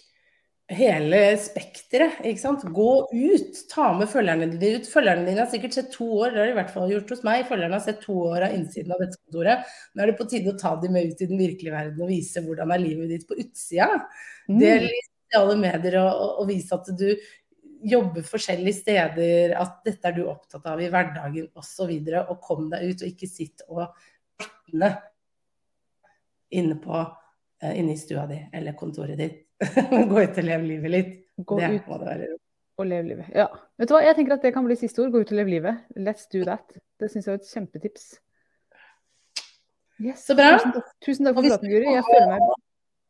hele 0.76 1.20
spekteret. 1.42 2.20
ikke 2.26 2.42
sant? 2.42 2.64
Gå 2.76 2.92
ut, 3.12 3.60
ta 3.72 3.92
med 3.98 4.10
følgerne 4.12 4.48
dine 4.54 4.80
ut. 4.80 4.90
Følgerne 4.90 5.28
dine 5.28 5.44
har 5.44 5.52
sikkert 5.52 5.76
sett 5.78 5.92
to 5.94 6.08
år, 6.20 6.32
det 6.32 6.42
har 6.42 6.50
de 6.50 6.56
i 6.56 6.58
hvert 6.60 6.74
fall 6.74 6.94
gjort 6.94 7.14
hos 7.14 7.24
meg. 7.28 7.44
Følgerne 7.50 7.78
har 7.78 7.84
sett 7.86 8.02
to 8.06 8.16
år 8.30 8.48
av 8.48 8.56
innsiden 8.56 8.96
av 8.96 9.04
dette 9.04 9.20
kontoret. 9.20 9.68
Nå 9.94 10.04
er 10.04 10.12
det 10.12 10.18
på 10.20 10.30
tide 10.32 10.54
å 10.54 10.60
ta 10.62 10.74
dem 10.82 10.96
med 10.96 11.12
ut 11.12 11.22
i 11.22 11.30
den 11.30 11.42
virkelige 11.42 11.76
verden 11.76 12.06
og 12.06 12.12
vise 12.12 12.44
hvordan 12.46 12.74
er 12.76 12.84
livet 12.84 13.14
ditt 13.16 13.28
på 13.30 13.38
utsida. 13.42 13.90
Del 14.48 14.88
Mm. 14.88 14.90
i 14.90 15.04
sosiale 15.06 15.60
medier 15.60 16.00
og, 16.02 16.42
og, 16.42 16.48
vise 16.50 16.76
at 16.76 16.90
du 16.98 17.08
jobber 17.92 18.26
forskjellige 18.26 18.78
steder, 18.82 19.56
at 19.58 19.80
dette 19.86 20.08
er 20.08 20.18
du 20.18 20.26
opptatt 20.28 20.66
av 20.70 20.82
i 20.82 20.90
hverdagen 20.92 21.48
osv. 21.56 21.84
Og, 21.84 21.88
videre, 21.90 22.26
og 22.30 22.42
kom 22.42 22.70
deg 22.70 22.92
ut, 22.92 23.02
og 23.02 23.08
ikke 23.08 23.30
sitt 23.30 23.64
og 23.70 23.88
inne 26.52 26.76
på 26.82 26.98
eh, 27.64 27.80
inne 27.80 27.94
i 27.96 27.98
stua 27.98 28.26
di 28.30 28.40
eller 28.54 28.78
kontoret 28.78 29.18
ditt. 29.18 29.51
Gå 30.12 30.22
ut 30.24 30.40
og 30.42 30.48
leve 30.48 30.64
livet 30.66 30.94
litt. 30.94 31.12
Gå 31.46 31.60
det 31.60 31.70
ut 31.76 31.90
må 31.92 32.00
det 32.02 32.08
være. 32.08 32.28
og 32.82 32.88
leve 32.90 33.12
livet. 33.12 33.30
Ja. 33.38 33.46
Vet 33.78 33.90
du 33.92 33.94
hva, 33.96 34.02
jeg 34.06 34.18
tenker 34.18 34.36
at 34.38 34.46
det 34.46 34.54
kan 34.56 34.66
bli 34.66 34.78
siste 34.80 35.04
ord. 35.04 35.12
Gå 35.14 35.22
ut 35.22 35.32
og 35.34 35.38
leve 35.38 35.54
livet. 35.54 35.84
Let's 35.98 36.26
do 36.32 36.42
that. 36.48 36.66
Det 37.02 37.10
syns 37.14 37.28
jeg 37.30 37.36
er 37.38 37.42
et 37.42 37.50
kjempetips. 37.52 38.08
Yes. 40.02 40.24
Så 40.26 40.34
bra. 40.38 40.56
Tusen 40.58 40.74
takk, 40.74 40.88
tusen 41.06 41.28
takk 41.30 41.38
for 41.38 41.46
praten, 41.46 41.70
Guri. 41.70 41.92
Jeg 41.94 42.06
føler 42.08 42.32
meg 42.34 42.48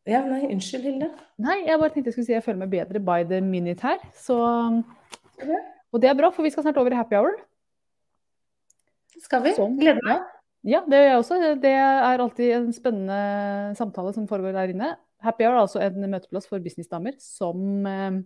Ja, 0.10 0.20
nei, 0.26 0.42
unnskyld, 0.50 0.84
Hilde. 0.90 1.08
Nei, 1.46 1.60
jeg 1.68 1.80
bare 1.80 1.94
tenkte 1.94 2.10
jeg 2.10 2.16
skulle 2.18 2.28
si 2.28 2.34
jeg 2.36 2.44
føler 2.44 2.64
meg 2.64 2.72
bedre 2.74 3.00
by 3.06 3.22
the 3.30 3.40
minute 3.46 3.86
her. 3.86 4.02
Så 4.18 4.36
Og 5.92 6.02
det 6.04 6.10
er 6.10 6.18
bra, 6.20 6.32
for 6.34 6.44
vi 6.44 6.52
skal 6.52 6.66
snart 6.66 6.80
over 6.82 6.92
i 6.92 6.98
happy 7.00 7.16
hour. 7.20 7.38
Skal 9.22 9.44
vi? 9.46 9.54
Sånn. 9.56 9.78
Gleder 9.80 10.04
meg. 10.08 10.26
Ja, 10.68 10.82
det 10.90 11.00
gjør 11.00 11.08
jeg 11.08 11.22
også. 11.22 11.38
Det 11.62 11.72
er 11.78 12.22
alltid 12.26 12.52
en 12.58 12.68
spennende 12.76 13.22
samtale 13.78 14.12
som 14.14 14.28
foregår 14.30 14.58
der 14.58 14.74
inne. 14.74 14.92
Happy 15.22 15.46
hour 15.46 15.56
er 15.56 15.64
altså 15.66 15.82
en 15.86 16.10
møteplass 16.10 16.48
for 16.50 16.64
businessdamer 16.64 17.16
som 17.22 17.86
eh, 17.88 18.22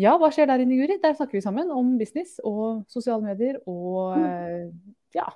Ja, 0.00 0.14
hva 0.20 0.28
skjer 0.32 0.48
der 0.50 0.60
inne, 0.64 0.76
Guri? 0.76 0.98
Der 1.00 1.14
snakker 1.16 1.38
vi 1.38 1.44
sammen 1.44 1.70
om 1.72 1.94
business 2.00 2.38
og 2.44 2.82
sosiale 2.92 3.24
medier 3.24 3.58
og 3.66 4.16
eh, 4.20 4.66
ja, 5.16 5.28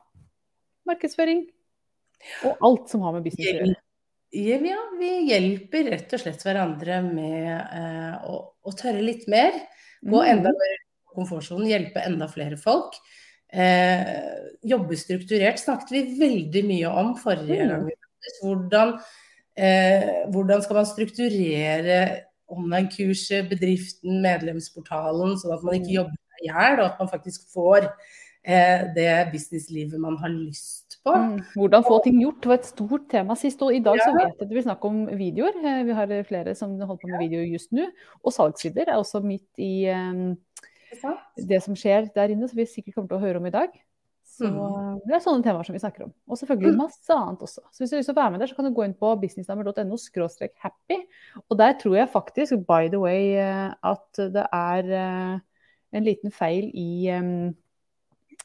markedsføring. 0.88 1.46
Og 2.44 2.58
alt 2.68 2.90
som 2.92 3.00
har 3.06 3.14
med 3.16 3.24
business 3.24 3.48
å 3.48 3.54
gjøre. 3.56 3.76
Ja, 4.36 4.82
vi 5.00 5.08
hjelper 5.30 5.88
rett 5.90 6.12
og 6.14 6.20
slett 6.22 6.44
hverandre 6.44 7.00
med 7.02 7.48
eh, 7.50 8.28
å, 8.28 8.36
å 8.62 8.74
tørre 8.78 9.00
litt 9.02 9.24
mer. 9.32 9.56
Gå 10.04 10.20
Mm. 10.20 10.28
enda 10.34 10.52
mer 10.56 10.74
i 10.76 10.78
komfortsonen, 11.16 11.66
hjelpe 11.68 12.04
enda 12.06 12.28
flere 12.30 12.56
folk. 12.60 12.94
Eh, 13.52 14.12
jobbe 14.70 14.96
strukturert 14.96 15.58
snakket 15.60 15.90
vi 15.96 16.04
veldig 16.20 16.62
mye 16.68 16.92
om 17.02 17.10
forrige 17.18 17.64
Mm. 17.64 17.72
gang. 17.72 17.90
Hvordan, 18.42 18.94
eh, 19.60 20.08
hvordan 20.32 20.64
skal 20.64 20.80
man 20.80 20.88
strukturere 20.88 22.00
online-kurset, 22.50 23.46
bedriften, 23.50 24.20
medlemsportalen, 24.24 25.36
sånn 25.38 25.54
at 25.54 25.62
man 25.66 25.78
ikke 25.78 25.94
jobber 26.00 26.16
seg 26.16 26.42
i 26.42 26.50
hjel, 26.50 26.80
og 26.80 26.86
at 26.88 27.02
man 27.02 27.10
faktisk 27.12 27.46
får 27.54 27.86
eh, 27.86 28.86
det 28.96 29.12
businesslivet 29.30 30.00
man 30.02 30.18
har 30.20 30.32
lyst 30.32 30.98
på. 31.04 31.14
Mm. 31.14 31.36
Hvordan 31.54 31.86
få 31.86 32.00
ting 32.04 32.18
gjort 32.24 32.48
var 32.50 32.58
et 32.58 32.70
stort 32.70 33.06
tema 33.12 33.36
sist, 33.38 33.62
og 33.62 33.74
i 33.76 33.82
dag 33.84 34.00
så 34.02 34.10
vet 34.16 34.32
jeg 34.32 34.48
at 34.48 34.56
vi 34.56 34.64
snakker 34.66 34.92
om 34.92 35.04
videoer. 35.20 35.60
Eh, 35.62 35.82
Vi 35.86 35.98
har 36.00 36.16
flere 36.28 36.56
som 36.58 36.74
holder 36.78 37.02
på 37.04 37.12
med 37.12 37.26
video 37.26 37.44
just 37.46 37.72
nå. 37.76 37.86
Og 38.24 38.34
salgssider 38.34 38.88
er 38.88 38.98
også 38.98 39.22
midt 39.24 39.62
i 39.62 39.86
um, 39.94 40.34
det 41.48 41.62
som 41.62 41.78
skjer 41.78 42.10
der 42.14 42.34
inne, 42.34 42.48
som 42.50 42.58
vi 42.58 42.66
sikkert 42.66 42.96
kommer 42.96 43.12
til 43.12 43.20
å 43.20 43.24
høre 43.26 43.42
om 43.42 43.46
i 43.46 43.54
dag. 43.54 43.70
Så 44.40 44.48
Mm. 44.48 45.00
Det 45.04 45.14
er 45.16 45.22
sånne 45.24 45.44
temaer 45.44 45.66
som 45.66 45.74
vi 45.76 45.80
snakker 45.82 46.04
om. 46.06 46.12
Og 46.28 46.38
selvfølgelig 46.40 46.76
masse 46.78 47.12
annet 47.12 47.42
også. 47.44 47.60
Så 47.72 47.82
hvis 47.82 47.90
du 47.90 47.96
har 47.96 48.00
lyst 48.00 48.08
til 48.10 48.14
å 48.16 48.20
være 48.20 48.32
med 48.34 48.40
der, 48.42 48.48
så 48.50 48.56
kan 48.56 48.66
du 48.68 48.72
gå 48.76 48.84
inn 48.86 48.94
på 48.96 49.10
businessdamer.no 49.20 49.98
happy. 50.64 50.98
Og 51.48 51.58
der 51.60 51.72
tror 51.80 51.96
jeg 51.96 52.08
faktisk, 52.12 52.56
by 52.68 52.88
the 52.88 53.00
way, 53.00 53.34
eh, 53.36 53.74
at 53.84 54.20
det 54.34 54.46
er 54.52 54.90
eh, 55.00 55.38
en 55.92 56.04
liten 56.04 56.32
feil 56.32 56.70
i, 56.72 57.08
eh, 57.08 57.52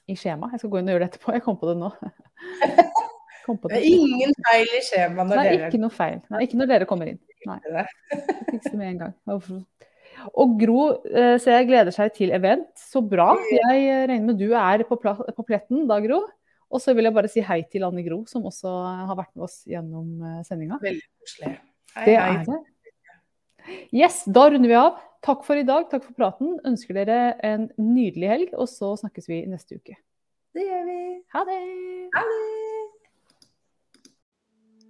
i 0.07 0.15
skjemaet. 0.15 0.51
Jeg 0.55 0.59
skal 0.63 0.69
gå 0.73 0.79
inn 0.81 0.89
og 0.89 0.95
gjøre 0.95 1.05
det 1.05 1.11
etterpå. 1.13 1.33
Jeg 1.33 1.43
kom 1.47 1.57
på 1.57 1.71
det 1.71 1.77
nå. 1.79 1.91
Kom 3.45 3.59
på 3.61 3.69
Det 3.69 3.77
det. 3.77 3.85
er 3.85 3.99
ingen 4.01 4.31
feil 4.41 4.71
i 4.73 4.79
skjemaet 4.81 5.27
når 5.29 5.37
Nei, 5.37 5.43
dere 5.51 5.67
ikke 5.69 5.81
noe 5.83 5.93
feil. 5.93 6.15
Nei, 6.33 6.39
ikke 6.47 6.57
når 6.57 6.69
dere 6.71 6.85
kommer 6.89 7.11
inn. 7.11 7.19
Nei, 7.45 7.59
fikse 8.49 8.71
med 8.73 8.87
en 8.87 8.97
gang. 9.03 9.13
Og 10.33 10.55
Gro 10.59 10.79
eh, 11.05 11.35
ser 11.41 11.59
jeg 11.59 11.69
gleder 11.69 11.95
seg 11.95 12.13
til 12.15 12.33
event. 12.35 12.67
Så 12.79 13.03
bra. 13.05 13.33
Jeg 13.51 14.09
regner 14.09 14.25
med 14.31 14.41
du 14.41 14.49
er 14.57 14.85
på, 14.87 14.97
på 14.97 15.47
pletten 15.47 15.85
da, 15.89 15.99
Gro. 16.03 16.23
Og 16.73 16.81
så 16.81 16.95
vil 16.97 17.07
jeg 17.07 17.15
bare 17.15 17.31
si 17.31 17.43
hei 17.45 17.61
til 17.71 17.85
Anne 17.87 18.03
Gro, 18.05 18.23
som 18.29 18.45
også 18.47 18.71
har 19.09 19.17
vært 19.17 19.33
med 19.37 19.47
oss 19.47 19.61
gjennom 19.69 20.23
eh, 20.25 20.39
sendinga. 20.47 20.79
Veldig 20.83 21.05
koselig. 21.21 21.51
Hei, 21.95 22.05
Det 22.07 22.17
er 22.21 22.41
det. 22.47 22.61
Yes, 23.95 24.23
da 24.29 24.49
runder 24.51 24.69
vi 24.69 24.77
av. 24.77 24.99
Takk 25.25 25.45
for 25.47 25.57
i 25.57 25.65
dag, 25.65 25.87
takk 25.89 26.03
for 26.05 26.17
praten. 26.17 26.57
Ønsker 26.67 26.97
dere 26.99 27.37
en 27.45 27.69
nydelig 27.81 28.29
helg, 28.33 28.53
og 28.53 28.69
så 28.69 28.93
snakkes 29.01 29.31
vi 29.31 29.41
neste 29.49 29.79
uke. 29.79 29.97
Det 30.55 30.67
gjør 30.67 30.85
vi. 30.91 31.01
Ha 31.33 31.47
det! 31.49 31.63
Ha 32.15 32.29
det. 32.29 32.64